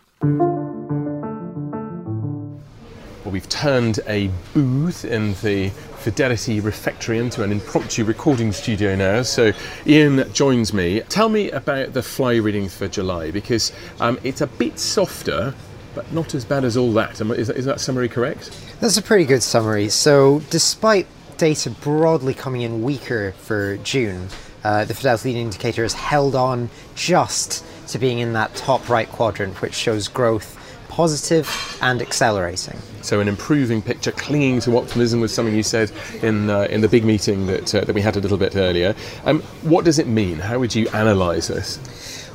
Well, 3.24 3.32
we've 3.32 3.50
turned 3.50 4.00
a 4.08 4.30
booth 4.54 5.06
in 5.06 5.34
the 5.36 5.72
Fidelity 6.04 6.60
Refectory 6.60 7.18
into 7.18 7.44
an 7.44 7.54
impromptu 7.54 8.04
recording 8.04 8.52
studio 8.52 8.94
now. 8.94 9.22
So 9.22 9.54
Ian 9.88 10.30
joins 10.34 10.74
me. 10.74 11.00
Tell 11.08 11.30
me 11.30 11.50
about 11.52 11.94
the 11.94 12.04
fly 12.04 12.36
reading 12.36 12.68
for 12.68 12.90
July 12.90 13.32
because 13.32 13.72
um, 14.02 14.20
it's 14.22 14.42
a 14.42 14.48
bit 14.48 14.78
softer, 14.78 15.56
but 15.96 16.12
not 16.12 16.36
as 16.36 16.44
bad 16.44 16.66
as 16.66 16.76
all 16.76 16.92
that. 16.92 17.22
Is, 17.22 17.50
is 17.50 17.64
that 17.64 17.80
summary 17.80 18.10
correct? 18.10 18.52
That's 18.82 18.98
a 18.98 19.02
pretty 19.02 19.24
good 19.24 19.42
summary. 19.42 19.88
So 19.88 20.42
despite 20.50 21.08
data 21.38 21.70
broadly 21.70 22.34
coming 22.34 22.64
in 22.64 22.84
weaker 22.84 23.32
for 23.38 23.78
June, 23.78 24.28
uh, 24.66 24.84
the 24.84 24.94
Fidelity 24.94 25.30
leading 25.30 25.46
indicator 25.46 25.84
has 25.84 25.94
held 25.94 26.36
on 26.36 26.70
just 26.96 27.64
to 27.88 27.98
being 27.98 28.20
in 28.20 28.34
that 28.34 28.54
top 28.56 28.90
right 28.90 29.08
quadrant, 29.08 29.62
which 29.62 29.74
shows 29.74 30.10
growth 30.10 30.60
positive 30.90 31.50
and 31.82 32.02
accelerating. 32.02 32.78
So 33.04 33.20
an 33.20 33.28
improving 33.28 33.82
picture, 33.82 34.12
clinging 34.12 34.62
to 34.62 34.78
optimism 34.78 35.20
was 35.20 35.34
something 35.34 35.54
you 35.54 35.62
said 35.62 35.92
in 36.22 36.50
uh, 36.50 36.62
in 36.70 36.82
the 36.82 36.88
big 36.88 37.04
meeting 37.04 37.48
that 37.48 37.76
uh, 37.76 37.82
that 37.82 37.94
we 37.94 38.02
had 38.02 38.16
a 38.16 38.20
little 38.20 38.38
bit 38.38 38.56
earlier. 38.56 38.96
Um, 39.26 39.42
what 39.62 39.84
does 39.84 40.00
it 40.00 40.08
mean? 40.08 40.40
How 40.40 40.58
would 40.58 40.74
you 40.74 40.88
analyse 40.94 41.50
this? 41.50 41.80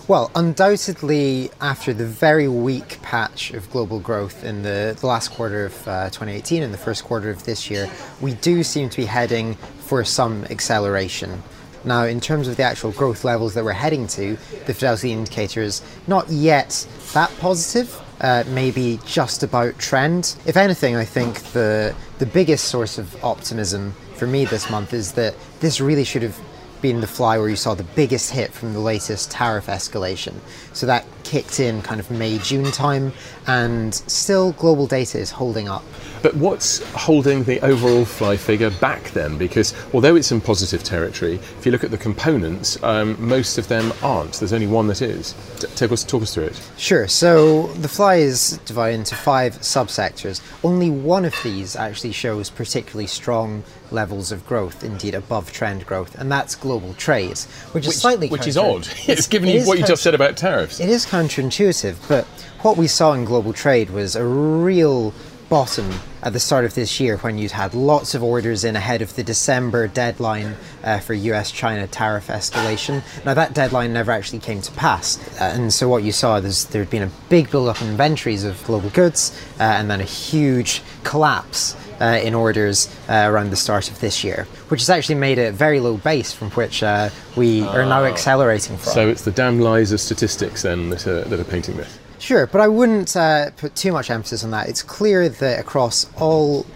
Well, 0.08 0.30
undoubtedly, 0.34 1.50
after 1.60 1.92
the 1.92 2.06
very 2.06 2.48
weak 2.48 3.00
patch 3.02 3.50
of 3.50 3.70
global 3.70 4.00
growth 4.00 4.42
in 4.42 4.62
the, 4.62 4.96
the 4.98 5.06
last 5.06 5.30
quarter 5.32 5.66
of 5.66 5.88
uh, 5.88 6.06
2018 6.06 6.62
and 6.62 6.72
the 6.72 6.78
first 6.78 7.04
quarter 7.04 7.28
of 7.28 7.44
this 7.44 7.70
year, 7.70 7.90
we 8.22 8.32
do 8.32 8.62
seem 8.62 8.88
to 8.88 8.96
be 8.96 9.04
heading 9.04 9.54
for 9.80 10.04
some 10.04 10.44
acceleration. 10.46 11.42
Now, 11.84 12.04
in 12.04 12.20
terms 12.20 12.48
of 12.48 12.56
the 12.56 12.62
actual 12.62 12.92
growth 12.92 13.22
levels 13.22 13.52
that 13.52 13.64
we're 13.64 13.72
heading 13.72 14.06
to, 14.08 14.38
the 14.66 14.72
fidelity 14.72 15.12
indicator 15.12 15.60
is 15.60 15.82
not 16.06 16.28
yet 16.30 16.86
that 17.12 17.30
positive, 17.38 18.00
uh, 18.20 18.44
maybe 18.48 18.98
just 19.06 19.42
about 19.42 19.78
trend. 19.78 20.36
If 20.46 20.56
anything, 20.56 20.96
I 20.96 21.04
think 21.04 21.38
the 21.52 21.94
the 22.18 22.26
biggest 22.26 22.64
source 22.64 22.98
of 22.98 23.22
optimism 23.24 23.94
for 24.16 24.26
me 24.26 24.44
this 24.44 24.68
month 24.70 24.92
is 24.92 25.12
that 25.12 25.34
this 25.60 25.80
really 25.80 26.04
should 26.04 26.22
have 26.22 26.38
been 26.80 27.00
the 27.00 27.06
fly 27.06 27.38
where 27.38 27.48
you 27.48 27.56
saw 27.56 27.74
the 27.74 27.84
biggest 27.84 28.30
hit 28.30 28.52
from 28.52 28.72
the 28.72 28.80
latest 28.80 29.30
tariff 29.30 29.66
escalation. 29.66 30.34
So 30.72 30.86
that 30.86 31.04
kicked 31.24 31.60
in 31.60 31.82
kind 31.82 32.00
of 32.00 32.10
May 32.10 32.38
June 32.38 32.70
time, 32.70 33.12
and 33.46 33.94
still 33.94 34.52
global 34.52 34.86
data 34.86 35.18
is 35.18 35.30
holding 35.30 35.68
up. 35.68 35.82
But 36.22 36.34
what's 36.34 36.82
holding 36.92 37.44
the 37.44 37.60
overall 37.60 38.04
fly 38.04 38.36
figure 38.36 38.70
back 38.70 39.10
then? 39.10 39.38
Because 39.38 39.74
although 39.94 40.16
it's 40.16 40.32
in 40.32 40.40
positive 40.40 40.82
territory, 40.82 41.34
if 41.34 41.66
you 41.66 41.72
look 41.72 41.84
at 41.84 41.90
the 41.90 41.98
components, 41.98 42.82
um, 42.82 43.16
most 43.18 43.58
of 43.58 43.68
them 43.68 43.92
aren't. 44.02 44.34
There's 44.34 44.52
only 44.52 44.66
one 44.66 44.86
that 44.88 45.02
is. 45.02 45.34
Take 45.76 45.92
us, 45.92 46.04
talk 46.04 46.22
us 46.22 46.34
through 46.34 46.44
it. 46.44 46.70
Sure. 46.76 47.08
So 47.08 47.68
the 47.68 47.88
fly 47.88 48.16
is 48.16 48.58
divided 48.64 48.98
into 48.98 49.14
five 49.14 49.54
subsectors. 49.58 50.40
Only 50.64 50.90
one 50.90 51.24
of 51.24 51.34
these 51.42 51.76
actually 51.76 52.12
shows 52.12 52.50
particularly 52.50 53.06
strong 53.06 53.62
levels 53.90 54.32
of 54.32 54.46
growth, 54.46 54.84
indeed 54.84 55.14
above 55.14 55.52
trend 55.52 55.86
growth, 55.86 56.14
and 56.18 56.30
that's 56.30 56.54
global 56.54 56.94
trade, 56.94 57.28
which, 57.28 57.74
which 57.74 57.86
is 57.86 58.00
slightly 58.00 58.28
which 58.28 58.46
is 58.46 58.56
odd. 58.56 58.86
It's, 59.06 59.26
given 59.28 59.48
it 59.48 59.60
you 59.60 59.66
what 59.66 59.78
you 59.78 59.86
just 59.86 60.02
said 60.02 60.14
about 60.14 60.36
tariffs. 60.36 60.80
It 60.80 60.88
is 60.88 61.06
counterintuitive, 61.06 61.96
but 62.08 62.24
what 62.62 62.76
we 62.76 62.86
saw 62.86 63.12
in 63.12 63.24
global 63.24 63.52
trade 63.52 63.90
was 63.90 64.16
a 64.16 64.24
real 64.24 65.14
bottom 65.48 65.90
at 66.22 66.32
the 66.32 66.40
start 66.40 66.64
of 66.64 66.74
this 66.74 67.00
year 67.00 67.16
when 67.18 67.38
you'd 67.38 67.52
had 67.52 67.74
lots 67.74 68.14
of 68.14 68.22
orders 68.22 68.64
in 68.64 68.76
ahead 68.76 69.00
of 69.02 69.14
the 69.16 69.22
December 69.22 69.88
deadline 69.88 70.56
uh, 70.84 70.98
for 70.98 71.14
US 71.14 71.50
China 71.50 71.86
tariff 71.86 72.28
escalation. 72.28 73.02
Now, 73.24 73.34
that 73.34 73.54
deadline 73.54 73.92
never 73.92 74.12
actually 74.12 74.40
came 74.40 74.60
to 74.62 74.72
pass. 74.72 75.18
Uh, 75.40 75.44
and 75.44 75.72
so, 75.72 75.88
what 75.88 76.02
you 76.02 76.12
saw 76.12 76.36
is 76.36 76.66
there 76.66 76.82
had 76.82 76.90
been 76.90 77.02
a 77.02 77.10
big 77.28 77.50
build 77.50 77.68
up 77.68 77.80
in 77.80 77.88
inventories 77.88 78.44
of 78.44 78.62
global 78.64 78.90
goods 78.90 79.38
uh, 79.58 79.62
and 79.62 79.90
then 79.90 80.00
a 80.00 80.04
huge 80.04 80.82
collapse. 81.04 81.76
Uh, 82.00 82.20
in 82.22 82.32
orders 82.32 82.88
uh, 83.08 83.24
around 83.26 83.50
the 83.50 83.56
start 83.56 83.90
of 83.90 83.98
this 83.98 84.22
year, 84.22 84.46
which 84.68 84.80
has 84.80 84.88
actually 84.88 85.16
made 85.16 85.36
a 85.36 85.50
very 85.50 85.80
low 85.80 85.96
base 85.96 86.32
from 86.32 86.48
which 86.52 86.80
uh, 86.80 87.10
we 87.34 87.62
are 87.62 87.84
now 87.84 88.04
ah. 88.04 88.06
accelerating 88.06 88.76
from. 88.76 88.92
So 88.92 89.08
it's 89.08 89.22
the 89.22 89.32
damn 89.32 89.58
lies 89.58 89.90
of 89.90 90.00
statistics 90.00 90.62
then 90.62 90.90
that 90.90 91.08
are, 91.08 91.22
that 91.22 91.40
are 91.40 91.44
painting 91.44 91.76
this. 91.76 91.98
Sure, 92.18 92.46
but 92.46 92.60
I 92.60 92.68
wouldn't 92.68 93.16
uh, 93.16 93.50
put 93.52 93.74
too 93.76 93.92
much 93.92 94.10
emphasis 94.10 94.44
on 94.44 94.50
that. 94.50 94.68
It's 94.68 94.82
clear 94.82 95.28
that 95.28 95.60
across 95.60 96.06
all 96.16 96.66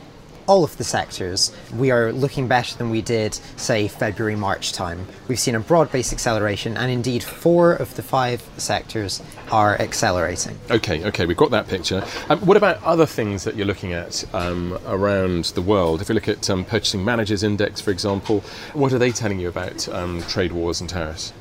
all 0.47 0.65
of 0.65 0.77
the 0.77 0.85
sectors, 0.85 1.53
we 1.77 1.91
are 1.91 2.13
looking 2.13 2.49
better 2.49 2.77
than 2.77 2.91
we 2.91 3.01
did, 3.01 3.35
say, 3.57 3.89
February, 3.89 4.37
March 4.37 4.73
time. 4.73 5.07
We've 5.29 5.39
seen 5.39 5.55
a 5.55 5.61
broad 5.61 5.91
based 5.93 6.13
acceleration, 6.13 6.77
and 6.77 6.91
indeed, 6.91 7.23
four 7.23 7.73
of 7.75 7.95
the 7.95 8.03
five 8.03 8.43
sectors 8.57 9.23
are 9.51 9.81
accelerating. 9.81 10.59
Okay, 10.71 11.05
okay, 11.07 11.27
we've 11.27 11.37
got 11.37 11.51
that 11.53 11.69
picture. 11.69 12.05
Um, 12.29 12.41
what 12.41 12.57
about 12.57 12.83
other 12.83 13.07
things 13.07 13.45
that 13.45 13.55
you're 13.55 13.67
looking 13.67 13.93
at 13.93 14.25
um, 14.35 14.79
around 14.87 15.47
the 15.47 15.63
world? 15.63 16.01
If 16.01 16.09
you 16.09 16.15
look 16.15 16.29
at 16.29 16.49
um, 16.51 16.65
Purchasing 16.65 17.05
Managers 17.05 17.43
Index, 17.43 17.81
for 17.81 17.91
example, 17.91 18.41
what 18.73 18.93
are 18.93 18.99
they 18.99 19.13
telling 19.13 19.39
you 19.39 19.49
about 19.49 19.89
um, 19.89 20.23
trade 20.23 20.53
wars 20.53 20.81
and 20.81 20.91
tariffs? 20.91 21.33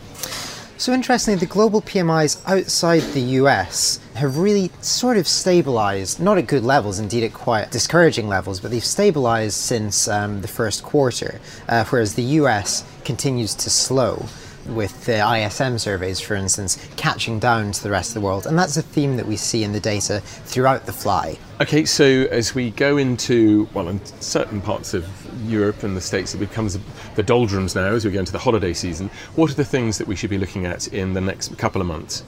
So 0.81 0.93
interestingly, 0.93 1.39
the 1.39 1.45
global 1.45 1.79
PMIs 1.79 2.41
outside 2.47 3.03
the 3.13 3.37
US 3.37 3.99
have 4.15 4.39
really 4.39 4.71
sort 4.81 5.17
of 5.17 5.27
stabilized, 5.27 6.19
not 6.19 6.39
at 6.39 6.47
good 6.47 6.63
levels, 6.63 6.97
indeed 6.97 7.23
at 7.23 7.35
quite 7.35 7.69
discouraging 7.69 8.27
levels, 8.27 8.59
but 8.59 8.71
they've 8.71 8.83
stabilized 8.83 9.57
since 9.57 10.07
um, 10.07 10.41
the 10.41 10.47
first 10.47 10.81
quarter, 10.81 11.39
uh, 11.69 11.85
whereas 11.85 12.15
the 12.15 12.23
US 12.23 12.83
continues 13.05 13.53
to 13.53 13.69
slow 13.69 14.25
with 14.67 15.05
the 15.05 15.19
ISM 15.19 15.77
surveys, 15.77 16.19
for 16.19 16.35
instance, 16.35 16.77
catching 16.95 17.39
down 17.39 17.71
to 17.71 17.83
the 17.83 17.89
rest 17.89 18.11
of 18.11 18.13
the 18.15 18.21
world. 18.21 18.45
And 18.47 18.57
that's 18.57 18.77
a 18.77 18.81
theme 18.81 19.17
that 19.17 19.25
we 19.25 19.37
see 19.37 19.63
in 19.63 19.71
the 19.71 19.79
data 19.79 20.21
throughout 20.21 20.85
the 20.85 20.93
fly. 20.93 21.37
Okay, 21.59 21.85
so 21.85 22.05
as 22.31 22.55
we 22.55 22.71
go 22.71 22.97
into, 22.97 23.67
well, 23.73 23.87
in 23.89 24.03
certain 24.19 24.61
parts 24.61 24.93
of 24.93 25.07
Europe 25.49 25.83
and 25.83 25.95
the 25.95 26.01
States, 26.01 26.33
it 26.33 26.39
becomes 26.39 26.77
the 27.15 27.23
doldrums 27.23 27.75
now 27.75 27.93
as 27.93 28.05
we 28.05 28.11
go 28.11 28.19
into 28.19 28.31
the 28.31 28.39
holiday 28.39 28.73
season. 28.73 29.09
What 29.35 29.51
are 29.51 29.55
the 29.55 29.65
things 29.65 29.97
that 29.97 30.07
we 30.07 30.15
should 30.15 30.29
be 30.29 30.37
looking 30.37 30.65
at 30.65 30.87
in 30.87 31.13
the 31.13 31.21
next 31.21 31.57
couple 31.57 31.81
of 31.81 31.87
months? 31.87 32.23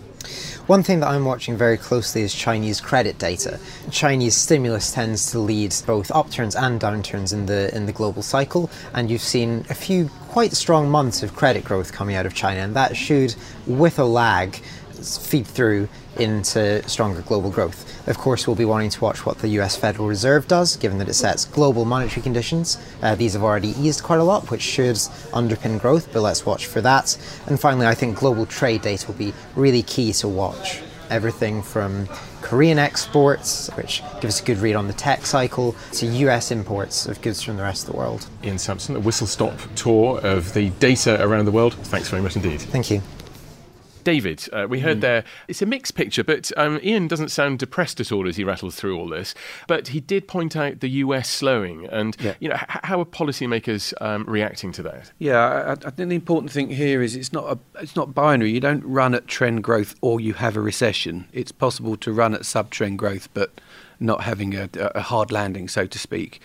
One 0.68 0.82
thing 0.82 1.02
that 1.02 1.10
I'm 1.10 1.26
watching 1.26 1.58
very 1.58 1.76
closely 1.76 2.22
is 2.22 2.34
Chinese 2.34 2.80
credit 2.80 3.18
data. 3.18 3.60
Chinese 3.92 4.38
stimulus 4.38 4.94
tends 4.94 5.30
to 5.32 5.40
lead 5.40 5.76
both 5.86 6.10
upturns 6.12 6.56
and 6.56 6.80
downturns 6.80 7.34
in 7.34 7.48
the 7.48 7.76
in 7.76 7.86
the 7.86 7.92
global 7.92 8.22
cycle, 8.22 8.70
and 8.94 9.12
you've 9.12 9.20
seen 9.22 9.66
a 9.70 9.74
few 9.74 10.10
quite 10.30 10.54
strong 10.54 10.90
months 10.90 11.22
of 11.22 11.36
credit 11.36 11.66
growth 11.66 11.92
coming 11.92 12.16
out 12.16 12.26
of 12.26 12.34
China, 12.34 12.62
and 12.62 12.78
that 12.78 12.96
should, 12.96 13.36
with 13.68 14.00
a 14.00 14.06
lag, 14.06 14.62
feed 15.04 15.46
through 15.46 15.88
into 16.18 16.88
stronger 16.88 17.22
global 17.22 17.50
growth. 17.50 18.08
Of 18.08 18.18
course, 18.18 18.46
we'll 18.46 18.56
be 18.56 18.66
wanting 18.66 18.90
to 18.92 19.02
watch 19.02 19.26
what 19.26 19.40
the 19.40 19.48
US 19.60 19.76
Federal 19.76 20.08
Reserve 20.08 20.48
does, 20.48 20.76
given 20.78 20.98
that 21.00 21.10
it 21.10 21.14
sets 21.14 21.46
global 21.46 21.86
monetary 21.86 22.22
conditions. 22.22 22.78
Uh, 23.02 23.16
these 23.16 23.34
have 23.34 23.44
already 23.44 23.70
eased 23.70 24.04
quite 24.04 24.20
a 24.20 24.24
lot, 24.24 24.52
which 24.52 24.62
should 24.62 24.96
underpin 25.34 25.80
growth, 25.80 26.12
but 26.14 26.22
let's 26.22 26.46
watch 26.46 26.68
for 26.68 26.82
that. 26.82 27.18
And 27.48 27.60
finally, 27.60 27.88
I 27.88 27.96
think 27.96 28.18
global 28.18 28.46
trade 28.46 28.82
data 28.82 29.08
will 29.08 29.16
be 29.16 29.34
really 29.56 29.84
key 29.84 30.14
to 30.14 30.28
watch. 30.28 30.82
Everything 31.10 31.62
from 31.62 32.08
Korean 32.42 32.78
exports, 32.78 33.70
which 33.76 34.02
give 34.22 34.30
us 34.30 34.42
a 34.42 34.44
good 34.44 34.58
read 34.58 34.76
on 34.76 34.88
the 34.88 34.94
tech 34.94 35.26
cycle, 35.26 35.76
to 35.94 36.06
US 36.06 36.52
imports 36.52 37.06
of 37.06 37.22
goods 37.22 37.42
from 37.42 37.58
the 37.58 37.64
rest 37.64 37.88
of 37.88 37.94
the 37.94 37.98
world. 37.98 38.28
Ian 38.44 38.58
Sampson, 38.58 38.96
a 38.96 39.00
whistle 39.00 39.28
stop 39.28 39.58
tour 39.76 40.20
of 40.20 40.54
the 40.54 40.70
data 40.72 41.24
around 41.24 41.46
the 41.46 41.52
world. 41.52 41.74
Thanks 41.74 42.10
very 42.10 42.22
much 42.22 42.36
indeed. 42.36 42.62
Thank 42.62 42.92
you. 42.92 43.02
David, 44.04 44.48
uh, 44.54 44.68
we 44.70 44.80
heard 44.80 44.98
mm. 44.98 45.02
there, 45.02 45.24
it's 45.48 45.62
a 45.62 45.66
mixed 45.66 45.96
picture, 45.96 46.24
but 46.24 46.52
um, 46.58 46.80
Ian 46.84 47.08
doesn't 47.08 47.30
sound 47.30 47.60
depressed 47.60 48.00
at 48.00 48.12
all 48.12 48.28
as 48.28 48.36
he 48.36 48.44
rattles 48.44 48.76
through 48.76 48.98
all 48.98 49.08
this. 49.08 49.34
But 49.68 49.90
he 49.90 50.00
did 50.00 50.28
point 50.28 50.56
out 50.56 50.80
the 50.80 50.90
US 50.90 51.30
slowing, 51.30 51.88
and 51.88 52.16
yeah. 52.20 52.36
you 52.40 52.50
know, 52.50 52.56
h- 52.56 52.80
how 52.84 53.00
are 53.00 53.06
policymakers 53.06 53.94
um, 54.02 54.26
reacting 54.26 54.72
to 54.74 54.84
that? 54.84 55.12
Yeah, 55.20 55.40
I, 55.40 55.72
I, 55.72 55.90
think 55.92 56.10
the 56.10 56.16
important 56.16 56.52
thing 56.52 56.70
here 56.70 57.02
is 57.02 57.16
it's 57.16 57.34
not 57.34 57.46
a, 57.46 57.82
it's 57.82 57.96
not 57.96 58.14
binary. 58.14 58.52
You 58.52 58.60
don't 58.60 58.84
run 58.84 59.16
at 59.16 59.28
trend 59.28 59.64
growth 59.64 59.96
or 60.02 60.20
you 60.20 60.34
have 60.34 60.58
a 60.58 60.62
recession. 60.62 61.28
It's 61.34 61.52
possible 61.52 61.98
to 61.98 62.12
run 62.12 62.34
at 62.34 62.46
sub-trend 62.46 63.00
growth, 63.00 63.30
but 63.34 63.60
not 64.00 64.24
having 64.24 64.56
a, 64.56 64.70
a 64.74 65.02
hard 65.02 65.32
landing, 65.32 65.68
so 65.68 65.86
to 65.86 65.98
speak. 66.00 66.42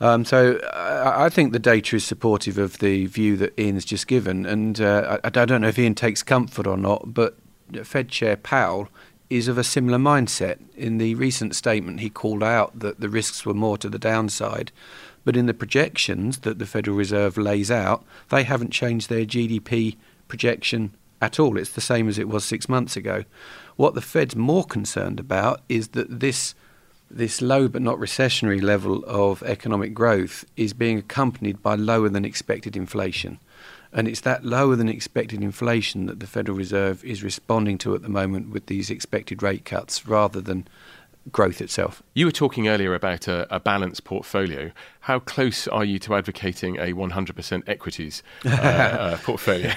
Um, 0.00 0.24
so 0.24 0.58
I, 0.72 1.26
I, 1.26 1.28
think 1.28 1.52
the 1.52 1.58
data 1.58 1.96
is 1.96 2.04
supportive 2.04 2.58
of 2.58 2.78
the 2.78 3.06
view 3.06 3.36
that 3.36 3.58
Ian's 3.58 3.84
just 3.84 4.06
given, 4.06 4.44
and 4.44 4.80
uh, 4.80 5.18
I, 5.22 5.28
I, 5.28 5.44
don't 5.44 5.60
know 5.60 5.68
if 5.68 5.78
Ian 5.78 5.94
takes 5.94 6.22
comfort 6.22 6.66
or 6.66 6.76
not, 6.76 7.14
but 7.14 7.36
Fed 7.84 8.08
Chair 8.08 8.36
Powell 8.36 8.88
is 9.30 9.48
of 9.48 9.56
a 9.56 9.64
similar 9.64 9.98
mindset. 9.98 10.58
In 10.76 10.98
the 10.98 11.14
recent 11.14 11.54
statement, 11.54 12.00
he 12.00 12.10
called 12.10 12.42
out 12.42 12.78
that 12.78 13.00
the 13.00 13.08
risks 13.08 13.46
were 13.46 13.54
more 13.54 13.78
to 13.78 13.88
the 13.88 13.98
downside, 13.98 14.72
but 15.24 15.36
in 15.36 15.46
the 15.46 15.54
projections 15.54 16.38
that 16.38 16.58
the 16.58 16.66
Federal 16.66 16.96
Reserve 16.96 17.38
lays 17.38 17.70
out, 17.70 18.04
they 18.30 18.42
haven't 18.42 18.70
changed 18.72 19.08
their 19.08 19.24
GDP 19.24 19.96
projection 20.28 20.94
at 21.22 21.40
all. 21.40 21.56
It's 21.56 21.72
the 21.72 21.80
same 21.80 22.08
as 22.08 22.18
it 22.18 22.28
was 22.28 22.44
six 22.44 22.68
months 22.68 22.96
ago. 22.96 23.24
What 23.76 23.94
the 23.94 24.00
Fed's 24.00 24.36
more 24.36 24.64
concerned 24.64 25.18
about 25.18 25.62
is 25.68 25.88
that 25.88 26.20
this 26.20 26.54
this 27.14 27.40
low 27.40 27.68
but 27.68 27.80
not 27.80 27.98
recessionary 27.98 28.60
level 28.60 29.04
of 29.06 29.42
economic 29.44 29.94
growth 29.94 30.44
is 30.56 30.72
being 30.72 30.98
accompanied 30.98 31.62
by 31.62 31.74
lower 31.76 32.08
than 32.08 32.24
expected 32.24 32.76
inflation. 32.76 33.38
And 33.92 34.08
it's 34.08 34.20
that 34.22 34.44
lower 34.44 34.74
than 34.74 34.88
expected 34.88 35.40
inflation 35.40 36.06
that 36.06 36.18
the 36.18 36.26
Federal 36.26 36.58
Reserve 36.58 37.04
is 37.04 37.22
responding 37.22 37.78
to 37.78 37.94
at 37.94 38.02
the 38.02 38.08
moment 38.08 38.50
with 38.50 38.66
these 38.66 38.90
expected 38.90 39.42
rate 39.42 39.64
cuts 39.64 40.06
rather 40.06 40.40
than 40.40 40.66
growth 41.30 41.60
itself. 41.60 42.02
You 42.12 42.26
were 42.26 42.32
talking 42.32 42.66
earlier 42.66 42.94
about 42.94 43.28
a, 43.28 43.46
a 43.54 43.60
balanced 43.60 44.02
portfolio. 44.02 44.72
How 45.00 45.20
close 45.20 45.68
are 45.68 45.84
you 45.84 46.00
to 46.00 46.16
advocating 46.16 46.76
a 46.78 46.92
100% 46.92 47.62
equities 47.68 48.22
uh, 48.44 48.48
uh, 48.50 49.16
portfolio? 49.18 49.72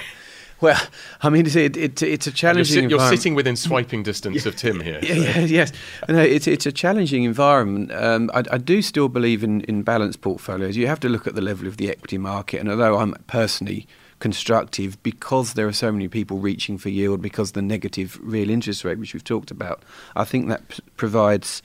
Well, 0.60 0.80
I 1.22 1.30
mean, 1.30 1.46
it's, 1.46 1.54
it, 1.54 1.76
it, 1.76 2.02
it's 2.02 2.26
a 2.26 2.32
challenging. 2.32 2.90
You're, 2.90 2.98
si- 2.98 3.04
you're, 3.04 3.16
sitting 3.16 3.34
within 3.34 3.54
swiping 3.56 4.02
distance 4.02 4.44
of 4.44 4.56
Tim 4.56 4.80
here. 4.80 5.00
So. 5.02 5.12
Yeah, 5.12 5.38
yes, 5.40 5.72
no, 6.08 6.20
it's 6.20 6.46
it's 6.46 6.66
a 6.66 6.72
challenging 6.72 7.24
environment. 7.24 7.92
Um, 7.92 8.30
I, 8.34 8.42
I, 8.50 8.58
do 8.58 8.82
still 8.82 9.08
believe 9.08 9.44
in 9.44 9.60
in 9.62 9.82
balanced 9.82 10.20
portfolios. 10.20 10.76
You 10.76 10.88
have 10.88 11.00
to 11.00 11.08
look 11.08 11.26
at 11.26 11.34
the 11.34 11.40
level 11.40 11.66
of 11.68 11.76
the 11.76 11.90
equity 11.90 12.18
market, 12.18 12.60
and 12.60 12.70
although 12.70 12.98
I'm 12.98 13.14
personally 13.28 13.86
constructive 14.18 15.00
because 15.02 15.54
there 15.54 15.68
are 15.68 15.72
so 15.72 15.92
many 15.92 16.08
people 16.08 16.38
reaching 16.38 16.76
for 16.76 16.88
yield 16.88 17.22
because 17.22 17.52
the 17.52 17.62
negative 17.62 18.18
real 18.20 18.50
interest 18.50 18.84
rate, 18.84 18.98
which 18.98 19.14
we've 19.14 19.24
talked 19.24 19.50
about, 19.50 19.84
I 20.16 20.24
think 20.24 20.48
that 20.48 20.66
p- 20.68 20.82
provides 20.96 21.62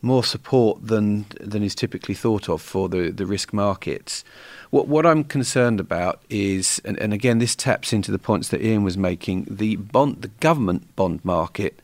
more 0.00 0.24
support 0.24 0.86
than 0.86 1.26
than 1.40 1.62
is 1.62 1.74
typically 1.74 2.14
thought 2.14 2.48
of 2.48 2.60
for 2.60 2.88
the, 2.88 3.10
the 3.10 3.26
risk 3.26 3.52
markets. 3.52 4.24
What 4.72 4.88
what 4.88 5.04
I'm 5.04 5.24
concerned 5.24 5.80
about 5.80 6.22
is, 6.30 6.80
and, 6.82 6.98
and 6.98 7.12
again, 7.12 7.40
this 7.40 7.54
taps 7.54 7.92
into 7.92 8.10
the 8.10 8.18
points 8.18 8.48
that 8.48 8.64
Ian 8.64 8.84
was 8.84 8.96
making. 8.96 9.46
The 9.50 9.76
bond, 9.76 10.22
the 10.22 10.28
government 10.28 10.96
bond 10.96 11.22
market 11.22 11.78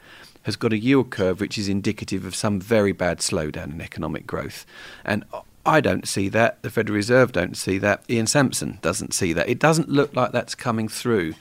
has 0.44 0.56
got 0.56 0.72
a 0.72 0.78
yield 0.78 1.10
curve 1.10 1.38
which 1.38 1.58
is 1.58 1.68
indicative 1.68 2.24
of 2.24 2.34
some 2.34 2.58
very 2.58 2.92
bad 2.92 3.18
slowdown 3.18 3.72
in 3.74 3.82
economic 3.82 4.26
growth, 4.26 4.64
and 5.04 5.22
I 5.66 5.82
don't 5.82 6.08
see 6.08 6.30
that. 6.30 6.62
The 6.62 6.70
Federal 6.70 6.96
Reserve 6.96 7.30
don't 7.30 7.58
see 7.58 7.76
that. 7.76 8.04
Ian 8.08 8.26
Sampson 8.26 8.78
doesn't 8.80 9.12
see 9.12 9.34
that. 9.34 9.50
It 9.50 9.58
doesn't 9.58 9.90
look 9.90 10.16
like 10.16 10.32
that's 10.32 10.54
coming 10.54 10.88
through, 10.88 11.34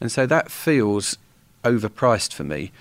and 0.00 0.10
so 0.10 0.24
that 0.24 0.50
feels 0.50 1.18
overpriced 1.64 2.32
for 2.32 2.44
me. 2.44 2.72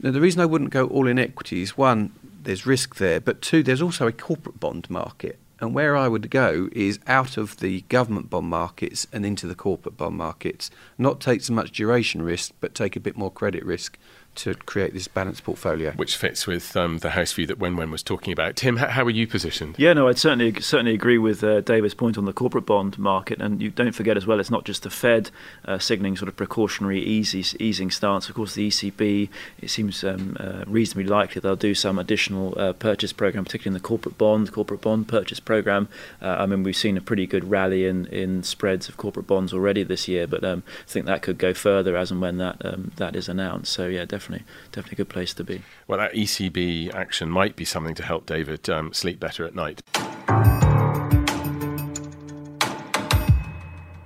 Now, 0.00 0.10
the 0.10 0.20
reason 0.20 0.42
I 0.42 0.46
wouldn't 0.46 0.68
go 0.68 0.86
all 0.88 1.06
in 1.06 1.18
equities, 1.18 1.78
one, 1.78 2.12
there's 2.42 2.66
risk 2.66 2.96
there, 2.96 3.22
but 3.22 3.40
two, 3.40 3.62
there's 3.62 3.80
also 3.80 4.06
a 4.06 4.12
corporate 4.12 4.60
bond 4.60 4.90
market. 4.90 5.38
And 5.60 5.74
where 5.74 5.94
I 5.94 6.08
would 6.08 6.30
go 6.30 6.70
is 6.72 6.98
out 7.06 7.36
of 7.36 7.58
the 7.58 7.82
government 7.82 8.30
bond 8.30 8.48
markets 8.48 9.06
and 9.12 9.26
into 9.26 9.46
the 9.46 9.54
corporate 9.54 9.98
bond 9.98 10.16
markets, 10.16 10.70
not 10.96 11.20
take 11.20 11.42
so 11.42 11.52
much 11.52 11.72
duration 11.72 12.22
risk, 12.22 12.52
but 12.60 12.74
take 12.74 12.96
a 12.96 13.00
bit 13.00 13.16
more 13.16 13.30
credit 13.30 13.64
risk 13.64 13.98
to 14.36 14.54
create 14.54 14.94
this 14.94 15.08
balanced 15.08 15.44
portfolio. 15.44 15.92
Which 15.92 16.16
fits 16.16 16.46
with 16.46 16.76
um, 16.76 16.98
the 16.98 17.10
house 17.10 17.32
view 17.32 17.46
that 17.46 17.58
Wen 17.58 17.76
Wen 17.76 17.90
was 17.90 18.02
talking 18.02 18.32
about. 18.32 18.56
Tim, 18.56 18.76
how, 18.76 18.88
how, 18.88 19.04
are 19.04 19.10
you 19.10 19.26
positioned? 19.26 19.76
Yeah, 19.78 19.92
no, 19.92 20.08
I'd 20.08 20.18
certainly 20.18 20.60
certainly 20.60 20.94
agree 20.94 21.18
with 21.18 21.42
uh, 21.44 21.60
David's 21.60 21.94
point 21.94 22.16
on 22.16 22.24
the 22.24 22.32
corporate 22.32 22.66
bond 22.66 22.98
market. 22.98 23.40
And 23.40 23.60
you 23.60 23.70
don't 23.70 23.92
forget 23.92 24.16
as 24.16 24.26
well, 24.26 24.40
it's 24.40 24.50
not 24.50 24.64
just 24.64 24.84
the 24.84 24.90
Fed 24.90 25.30
uh, 25.64 25.78
signalling 25.78 26.16
sort 26.16 26.28
of 26.28 26.36
precautionary 26.36 27.00
easy, 27.02 27.44
easing 27.62 27.90
stance. 27.90 28.28
Of 28.28 28.34
course, 28.34 28.54
the 28.54 28.68
ECB, 28.68 29.28
it 29.60 29.70
seems 29.70 30.02
um, 30.04 30.36
uh, 30.38 30.64
reasonably 30.66 31.10
likely 31.10 31.40
they'll 31.40 31.56
do 31.56 31.74
some 31.74 31.98
additional 31.98 32.54
uh, 32.58 32.72
purchase 32.72 33.12
program, 33.12 33.44
particularly 33.44 33.76
in 33.76 33.82
the 33.82 33.86
corporate 33.86 34.16
bond, 34.16 34.52
corporate 34.52 34.80
bond 34.80 35.08
purchase 35.08 35.40
program. 35.40 35.88
Uh, 36.22 36.36
I 36.38 36.46
mean, 36.46 36.62
we've 36.62 36.76
seen 36.76 36.96
a 36.96 37.00
pretty 37.00 37.26
good 37.26 37.50
rally 37.50 37.84
in, 37.84 38.06
in 38.06 38.42
spreads 38.42 38.88
of 38.88 38.96
corporate 38.96 39.26
bonds 39.26 39.52
already 39.52 39.82
this 39.82 40.08
year, 40.08 40.26
but 40.26 40.44
um, 40.44 40.62
I 40.86 40.90
think 40.90 41.06
that 41.06 41.22
could 41.22 41.38
go 41.38 41.52
further 41.52 41.96
as 41.96 42.10
and 42.10 42.20
when 42.20 42.38
that 42.38 42.64
um, 42.64 42.92
that 42.96 43.16
is 43.16 43.28
announced. 43.28 43.72
So 43.72 43.86
yeah, 43.86 44.04
definitely 44.04 44.19
definitely 44.20 44.46
definitely 44.70 44.96
a 44.96 44.96
good 44.96 45.08
place 45.08 45.32
to 45.34 45.44
be. 45.44 45.62
Well, 45.86 45.98
that 45.98 46.12
ECB 46.12 46.94
action 46.94 47.30
might 47.30 47.56
be 47.56 47.64
something 47.64 47.94
to 47.94 48.02
help 48.02 48.26
David 48.26 48.68
um, 48.68 48.92
sleep 48.92 49.18
better 49.18 49.46
at 49.46 49.54
night. 49.54 49.82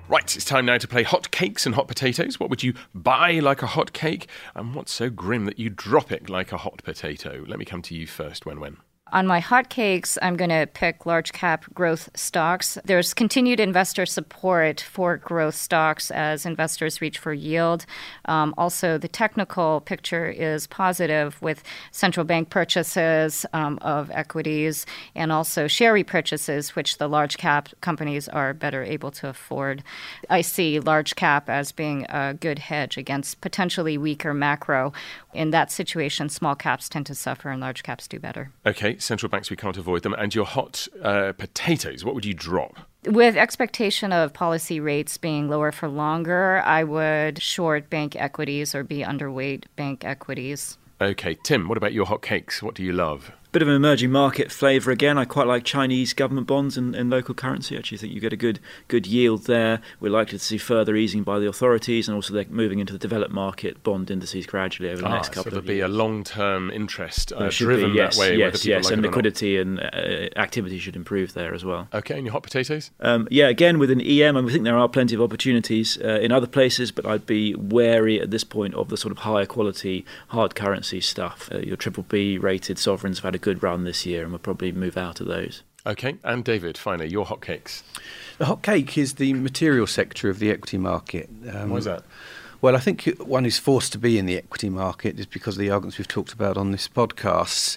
Right, 0.06 0.36
it's 0.36 0.44
time 0.44 0.66
now 0.66 0.78
to 0.78 0.86
play 0.86 1.02
hot 1.02 1.32
cakes 1.32 1.66
and 1.66 1.74
hot 1.74 1.88
potatoes. 1.88 2.38
What 2.38 2.48
would 2.48 2.62
you 2.62 2.74
buy 2.94 3.40
like 3.40 3.62
a 3.62 3.66
hot 3.66 3.92
cake? 3.92 4.28
And 4.54 4.74
what's 4.74 4.92
so 4.92 5.10
grim 5.10 5.46
that 5.46 5.58
you 5.58 5.70
drop 5.70 6.12
it 6.12 6.30
like 6.30 6.52
a 6.52 6.58
hot 6.58 6.82
potato? 6.84 7.44
Let 7.48 7.58
me 7.58 7.64
come 7.64 7.82
to 7.82 7.94
you 7.96 8.06
first, 8.06 8.46
Wen 8.46 8.60
Wen. 8.60 8.76
On 9.14 9.28
my 9.28 9.40
hotcakes, 9.40 10.18
I'm 10.22 10.36
going 10.36 10.50
to 10.50 10.66
pick 10.66 11.06
large 11.06 11.32
cap 11.32 11.72
growth 11.72 12.10
stocks. 12.16 12.76
There's 12.84 13.14
continued 13.14 13.60
investor 13.60 14.06
support 14.06 14.80
for 14.80 15.18
growth 15.18 15.54
stocks 15.54 16.10
as 16.10 16.44
investors 16.44 17.00
reach 17.00 17.18
for 17.18 17.32
yield. 17.32 17.86
Um, 18.24 18.52
also, 18.58 18.98
the 18.98 19.06
technical 19.06 19.82
picture 19.82 20.26
is 20.26 20.66
positive 20.66 21.40
with 21.40 21.62
central 21.92 22.26
bank 22.26 22.50
purchases 22.50 23.46
um, 23.52 23.78
of 23.82 24.10
equities 24.10 24.84
and 25.14 25.30
also 25.30 25.68
share 25.68 25.94
repurchases, 25.94 26.70
which 26.70 26.98
the 26.98 27.06
large 27.06 27.38
cap 27.38 27.68
companies 27.82 28.28
are 28.28 28.52
better 28.52 28.82
able 28.82 29.12
to 29.12 29.28
afford. 29.28 29.84
I 30.28 30.40
see 30.40 30.80
large 30.80 31.14
cap 31.14 31.48
as 31.48 31.70
being 31.70 32.04
a 32.08 32.34
good 32.34 32.58
hedge 32.58 32.96
against 32.96 33.40
potentially 33.40 33.96
weaker 33.96 34.34
macro. 34.34 34.92
In 35.32 35.50
that 35.50 35.70
situation, 35.70 36.28
small 36.28 36.56
caps 36.56 36.88
tend 36.88 37.06
to 37.06 37.14
suffer 37.14 37.50
and 37.50 37.60
large 37.60 37.84
caps 37.84 38.08
do 38.08 38.18
better. 38.18 38.50
Okay, 38.66 38.98
central 39.04 39.30
banks, 39.30 39.50
we 39.50 39.56
can't 39.56 39.76
avoid 39.76 40.02
them. 40.02 40.14
And 40.14 40.34
your 40.34 40.44
hot 40.44 40.88
uh, 41.02 41.32
potatoes, 41.36 42.04
what 42.04 42.14
would 42.14 42.24
you 42.24 42.34
drop? 42.34 42.78
With 43.06 43.36
expectation 43.36 44.12
of 44.12 44.32
policy 44.32 44.80
rates 44.80 45.18
being 45.18 45.48
lower 45.48 45.72
for 45.72 45.88
longer, 45.88 46.62
I 46.64 46.84
would 46.84 47.42
short 47.42 47.90
bank 47.90 48.16
equities 48.16 48.74
or 48.74 48.82
be 48.82 49.00
underweight 49.00 49.64
bank 49.76 50.04
equities. 50.04 50.78
Okay, 51.00 51.36
Tim, 51.42 51.68
what 51.68 51.76
about 51.76 51.92
your 51.92 52.06
hot 52.06 52.22
cakes? 52.22 52.62
What 52.62 52.74
do 52.74 52.82
you 52.82 52.92
love? 52.92 53.32
Bit 53.54 53.62
of 53.62 53.68
an 53.68 53.76
emerging 53.76 54.10
market 54.10 54.50
flavour 54.50 54.90
again. 54.90 55.16
I 55.16 55.24
quite 55.24 55.46
like 55.46 55.62
Chinese 55.62 56.12
government 56.12 56.48
bonds 56.48 56.76
in, 56.76 56.92
in 56.92 57.08
local 57.08 57.36
currency. 57.36 57.76
I 57.76 57.78
actually 57.78 57.98
think 57.98 58.12
you 58.12 58.18
get 58.18 58.32
a 58.32 58.36
good 58.36 58.58
good 58.88 59.06
yield 59.06 59.44
there. 59.44 59.80
We're 60.00 60.10
likely 60.10 60.38
to 60.38 60.44
see 60.44 60.58
further 60.58 60.96
easing 60.96 61.22
by 61.22 61.38
the 61.38 61.46
authorities, 61.46 62.08
and 62.08 62.16
also 62.16 62.34
they're 62.34 62.46
moving 62.48 62.80
into 62.80 62.92
the 62.92 62.98
developed 62.98 63.32
market 63.32 63.80
bond 63.84 64.10
indices 64.10 64.44
gradually 64.44 64.90
over 64.90 65.02
the 65.02 65.06
ah, 65.06 65.14
next 65.14 65.28
couple 65.28 65.52
so 65.52 65.58
of 65.58 65.66
years. 65.66 65.78
there'll 65.78 65.88
be 65.88 65.94
a 65.94 65.96
long-term 65.96 66.72
interest 66.72 67.32
uh, 67.32 67.48
driven 67.48 67.92
be, 67.92 67.98
yes, 67.98 68.16
that 68.16 68.20
way. 68.22 68.36
Yes, 68.36 68.66
yes, 68.66 68.86
like 68.86 68.94
and 68.94 69.02
liquidity 69.02 69.56
and 69.56 69.78
uh, 69.78 70.30
activity 70.34 70.80
should 70.80 70.96
improve 70.96 71.34
there 71.34 71.54
as 71.54 71.64
well. 71.64 71.86
Okay, 71.94 72.16
and 72.16 72.24
your 72.26 72.32
hot 72.32 72.42
potatoes? 72.42 72.90
Um, 72.98 73.28
yeah, 73.30 73.46
again 73.46 73.78
with 73.78 73.92
an 73.92 74.00
EM, 74.00 74.36
I 74.36 74.50
think 74.50 74.64
there 74.64 74.76
are 74.76 74.88
plenty 74.88 75.14
of 75.14 75.22
opportunities 75.22 75.96
uh, 76.02 76.18
in 76.20 76.32
other 76.32 76.48
places, 76.48 76.90
but 76.90 77.06
I'd 77.06 77.24
be 77.24 77.54
wary 77.54 78.20
at 78.20 78.32
this 78.32 78.42
point 78.42 78.74
of 78.74 78.88
the 78.88 78.96
sort 78.96 79.12
of 79.12 79.18
higher 79.18 79.46
quality 79.46 80.04
hard 80.30 80.56
currency 80.56 81.00
stuff. 81.00 81.48
Uh, 81.52 81.58
your 81.58 81.76
triple 81.76 82.02
B 82.08 82.36
rated 82.36 82.80
sovereigns 82.80 83.18
have 83.18 83.26
had 83.26 83.36
a 83.36 83.43
good 83.44 83.62
run 83.62 83.84
this 83.84 84.06
year 84.06 84.22
and 84.22 84.32
we'll 84.32 84.38
probably 84.38 84.72
move 84.72 84.96
out 84.96 85.20
of 85.20 85.26
those. 85.26 85.62
Okay, 85.86 86.16
and 86.24 86.42
David, 86.42 86.78
finally, 86.78 87.10
your 87.10 87.26
hotcakes. 87.26 87.82
The 88.38 88.46
hot 88.46 88.62
cake 88.62 88.96
is 88.96 89.14
the 89.14 89.34
material 89.34 89.86
sector 89.86 90.30
of 90.30 90.38
the 90.38 90.50
equity 90.50 90.78
market. 90.78 91.28
Um, 91.52 91.68
Why 91.68 91.76
is 91.76 91.84
that? 91.84 92.04
Well, 92.62 92.74
I 92.74 92.78
think 92.78 93.04
one 93.18 93.44
is 93.44 93.58
forced 93.58 93.92
to 93.92 93.98
be 93.98 94.18
in 94.18 94.24
the 94.24 94.38
equity 94.38 94.70
market 94.70 95.16
just 95.16 95.30
because 95.30 95.56
of 95.56 95.60
the 95.60 95.68
arguments 95.68 95.98
we've 95.98 96.08
talked 96.08 96.32
about 96.32 96.56
on 96.56 96.72
this 96.72 96.88
podcast. 96.88 97.76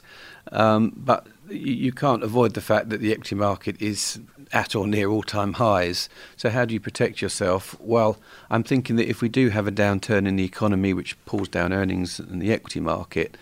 Um, 0.53 0.93
but 0.95 1.27
you 1.49 1.91
can't 1.91 2.23
avoid 2.23 2.53
the 2.53 2.61
fact 2.61 2.87
that 2.89 3.01
the 3.01 3.11
equity 3.11 3.35
market 3.35 3.81
is 3.81 4.21
at 4.53 4.73
or 4.73 4.87
near 4.87 5.09
all 5.09 5.23
time 5.23 5.53
highs. 5.53 6.07
So, 6.37 6.49
how 6.49 6.63
do 6.63 6.73
you 6.73 6.79
protect 6.79 7.21
yourself? 7.21 7.75
Well, 7.81 8.17
I'm 8.49 8.63
thinking 8.63 8.95
that 8.95 9.09
if 9.09 9.21
we 9.21 9.27
do 9.27 9.49
have 9.49 9.67
a 9.67 9.71
downturn 9.71 10.25
in 10.25 10.37
the 10.37 10.45
economy 10.45 10.93
which 10.93 11.17
pulls 11.25 11.49
down 11.49 11.73
earnings 11.73 12.21
in 12.21 12.39
the 12.39 12.53
equity 12.53 12.79
market, 12.79 13.35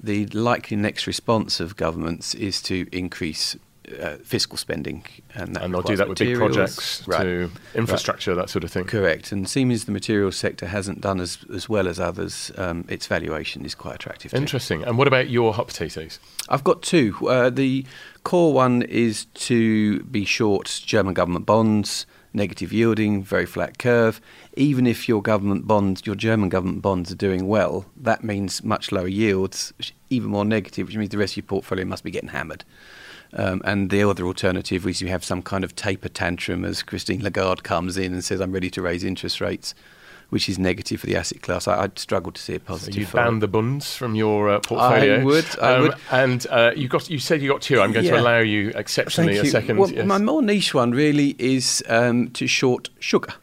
the 0.00 0.26
likely 0.26 0.76
next 0.76 1.06
response 1.06 1.60
of 1.60 1.76
governments 1.76 2.34
is 2.34 2.60
to 2.62 2.86
increase 2.92 3.56
uh, 4.00 4.16
fiscal 4.24 4.56
spending, 4.56 5.04
and, 5.34 5.56
and 5.58 5.74
they'll 5.74 5.82
do 5.82 5.96
that 5.96 6.08
with 6.08 6.18
big 6.18 6.36
projects 6.36 7.06
right. 7.06 7.22
to 7.22 7.50
infrastructure, 7.74 8.30
right. 8.30 8.42
that 8.42 8.50
sort 8.50 8.64
of 8.64 8.70
thing. 8.70 8.84
Correct. 8.84 9.30
And 9.30 9.48
Siemens, 9.48 9.84
the 9.84 9.92
materials 9.92 10.36
sector, 10.36 10.66
hasn't 10.66 11.00
done 11.00 11.20
as 11.20 11.38
as 11.54 11.68
well 11.68 11.86
as 11.86 12.00
others. 12.00 12.50
Um, 12.56 12.84
its 12.88 13.06
valuation 13.06 13.64
is 13.64 13.74
quite 13.74 13.96
attractive. 13.96 14.32
Interesting. 14.32 14.80
Too. 14.80 14.86
And 14.86 14.98
what 14.98 15.06
about 15.06 15.28
your 15.28 15.52
hot 15.52 15.68
potatoes? 15.68 16.18
I've 16.48 16.64
got 16.64 16.82
two. 16.82 17.16
Uh, 17.28 17.50
the 17.50 17.84
core 18.22 18.52
one 18.52 18.82
is 18.82 19.26
to 19.34 20.02
be 20.04 20.24
short 20.24 20.82
German 20.86 21.14
government 21.14 21.44
bonds 21.46 22.06
negative 22.34 22.72
yielding, 22.72 23.22
very 23.22 23.46
flat 23.46 23.78
curve. 23.78 24.20
Even 24.56 24.86
if 24.86 25.08
your 25.08 25.22
government 25.22 25.66
bonds, 25.66 26.02
your 26.04 26.16
German 26.16 26.48
government 26.48 26.82
bonds 26.82 27.10
are 27.12 27.16
doing 27.16 27.46
well, 27.46 27.86
that 27.96 28.24
means 28.24 28.62
much 28.62 28.92
lower 28.92 29.08
yields, 29.08 29.72
even 30.10 30.30
more 30.30 30.44
negative, 30.44 30.86
which 30.86 30.96
means 30.96 31.10
the 31.10 31.18
rest 31.18 31.34
of 31.34 31.36
your 31.38 31.44
portfolio 31.44 31.84
must 31.84 32.04
be 32.04 32.10
getting 32.10 32.30
hammered. 32.30 32.64
Um, 33.32 33.62
and 33.64 33.90
the 33.90 34.08
other 34.08 34.26
alternative 34.26 34.86
is 34.86 35.00
you 35.00 35.08
have 35.08 35.24
some 35.24 35.42
kind 35.42 35.64
of 35.64 35.74
taper 35.74 36.08
tantrum 36.08 36.64
as 36.64 36.82
Christine 36.82 37.22
Lagarde 37.22 37.62
comes 37.62 37.96
in 37.96 38.12
and 38.12 38.22
says, 38.22 38.40
I'm 38.40 38.52
ready 38.52 38.70
to 38.70 38.82
raise 38.82 39.02
interest 39.02 39.40
rates 39.40 39.74
which 40.30 40.48
is 40.48 40.58
negative 40.58 41.00
for 41.00 41.06
the 41.06 41.16
asset 41.16 41.42
class. 41.42 41.68
I, 41.68 41.82
would 41.82 41.98
struggle 41.98 42.32
to 42.32 42.40
see 42.40 42.54
a 42.54 42.60
positive. 42.60 42.94
So 42.94 43.00
you 43.00 43.06
banned 43.06 43.42
the 43.42 43.48
bunds 43.48 43.94
from 43.94 44.14
your 44.14 44.50
uh, 44.50 44.60
portfolio. 44.60 45.20
I 45.20 45.24
would. 45.24 45.46
I 45.60 45.74
um, 45.74 45.82
would. 45.82 45.94
And 46.10 46.46
uh, 46.50 46.72
you 46.76 46.88
got. 46.88 47.10
You 47.10 47.18
said 47.18 47.42
you 47.42 47.48
got 47.48 47.62
two. 47.62 47.80
I'm 47.80 47.92
going 47.92 48.06
yeah. 48.06 48.12
to 48.12 48.20
allow 48.20 48.38
you 48.38 48.72
exceptionally 48.74 49.34
Thank 49.34 49.46
a 49.46 49.50
second. 49.50 49.78
Well, 49.78 49.90
yes. 49.90 50.06
My 50.06 50.18
more 50.18 50.42
niche 50.42 50.74
one 50.74 50.92
really 50.92 51.36
is 51.38 51.82
um, 51.88 52.30
to 52.30 52.46
short 52.46 52.90
sugar. 52.98 53.34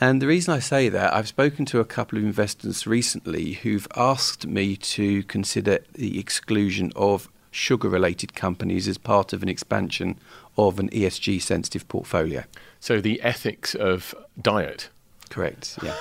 And 0.00 0.20
the 0.20 0.26
reason 0.26 0.52
I 0.52 0.58
say 0.58 0.88
that, 0.88 1.14
I've 1.14 1.28
spoken 1.28 1.64
to 1.66 1.80
a 1.80 1.84
couple 1.84 2.18
of 2.18 2.24
investors 2.24 2.86
recently 2.86 3.54
who've 3.54 3.86
asked 3.96 4.46
me 4.46 4.76
to 4.76 5.22
consider 5.24 5.78
the 5.92 6.18
exclusion 6.18 6.92
of 6.96 7.28
sugar 7.50 7.88
related 7.88 8.34
companies 8.34 8.88
as 8.88 8.98
part 8.98 9.32
of 9.32 9.42
an 9.42 9.48
expansion 9.48 10.18
of 10.56 10.80
an 10.80 10.90
ESG 10.90 11.40
sensitive 11.40 11.86
portfolio. 11.88 12.44
So 12.80 13.00
the 13.00 13.20
ethics 13.22 13.74
of 13.74 14.14
diet 14.40 14.88
Correct. 15.34 15.80
Yeah. 15.82 15.96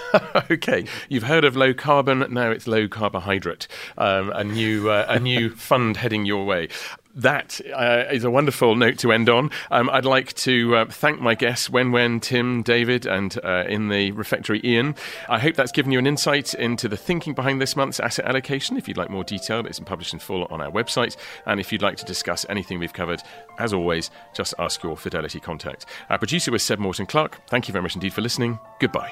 okay. 0.51 0.85
You've 1.09 1.23
heard 1.23 1.43
of 1.43 1.55
low 1.55 1.73
carbon. 1.73 2.23
Now 2.31 2.51
it's 2.51 2.67
low 2.67 2.87
carbohydrate. 2.87 3.67
Um, 3.97 4.29
a 4.29 4.43
new 4.43 4.91
uh, 4.91 5.07
a 5.09 5.19
new 5.19 5.49
fund 5.55 5.97
heading 5.97 6.23
your 6.25 6.45
way 6.45 6.67
that 7.15 7.61
uh, 7.73 8.05
is 8.11 8.23
a 8.23 8.31
wonderful 8.31 8.75
note 8.75 8.97
to 8.99 9.11
end 9.11 9.29
on. 9.29 9.51
Um, 9.71 9.89
I'd 9.89 10.05
like 10.05 10.33
to 10.33 10.75
uh, 10.75 10.85
thank 10.85 11.21
my 11.21 11.35
guests, 11.35 11.69
Wen 11.69 11.91
Wen, 11.91 12.19
Tim, 12.19 12.63
David, 12.63 13.05
and 13.05 13.37
uh, 13.43 13.65
in 13.67 13.89
the 13.89 14.11
refectory, 14.11 14.61
Ian. 14.63 14.95
I 15.29 15.39
hope 15.39 15.55
that's 15.55 15.71
given 15.71 15.91
you 15.91 15.99
an 15.99 16.07
insight 16.07 16.53
into 16.53 16.87
the 16.87 16.97
thinking 16.97 17.33
behind 17.33 17.61
this 17.61 17.75
month's 17.75 17.99
asset 17.99 18.25
allocation. 18.25 18.77
If 18.77 18.87
you'd 18.87 18.97
like 18.97 19.09
more 19.09 19.23
detail, 19.23 19.65
it's 19.65 19.79
published 19.79 20.13
in 20.13 20.19
full 20.19 20.45
on 20.45 20.61
our 20.61 20.71
website. 20.71 21.15
And 21.45 21.59
if 21.59 21.71
you'd 21.71 21.81
like 21.81 21.97
to 21.97 22.05
discuss 22.05 22.45
anything 22.49 22.79
we've 22.79 22.93
covered, 22.93 23.21
as 23.59 23.73
always, 23.73 24.09
just 24.33 24.53
ask 24.59 24.81
your 24.83 24.97
Fidelity 24.97 25.39
contact. 25.39 25.85
Our 26.09 26.17
producer 26.17 26.51
was 26.51 26.63
Seb 26.63 26.79
Morton 26.79 27.05
Clark. 27.05 27.39
Thank 27.47 27.67
you 27.67 27.71
very 27.71 27.83
much 27.83 27.95
indeed 27.95 28.13
for 28.13 28.21
listening. 28.21 28.59
Goodbye. 28.79 29.11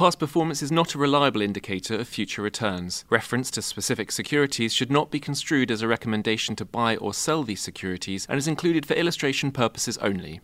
Past 0.00 0.18
performance 0.18 0.62
is 0.62 0.72
not 0.72 0.94
a 0.94 0.98
reliable 0.98 1.42
indicator 1.42 1.94
of 1.94 2.08
future 2.08 2.40
returns. 2.40 3.04
Reference 3.10 3.50
to 3.50 3.60
specific 3.60 4.10
securities 4.10 4.72
should 4.72 4.90
not 4.90 5.10
be 5.10 5.20
construed 5.20 5.70
as 5.70 5.82
a 5.82 5.88
recommendation 5.88 6.56
to 6.56 6.64
buy 6.64 6.96
or 6.96 7.12
sell 7.12 7.42
these 7.42 7.60
securities 7.60 8.24
and 8.26 8.38
is 8.38 8.48
included 8.48 8.86
for 8.86 8.94
illustration 8.94 9.52
purposes 9.52 9.98
only. 9.98 10.40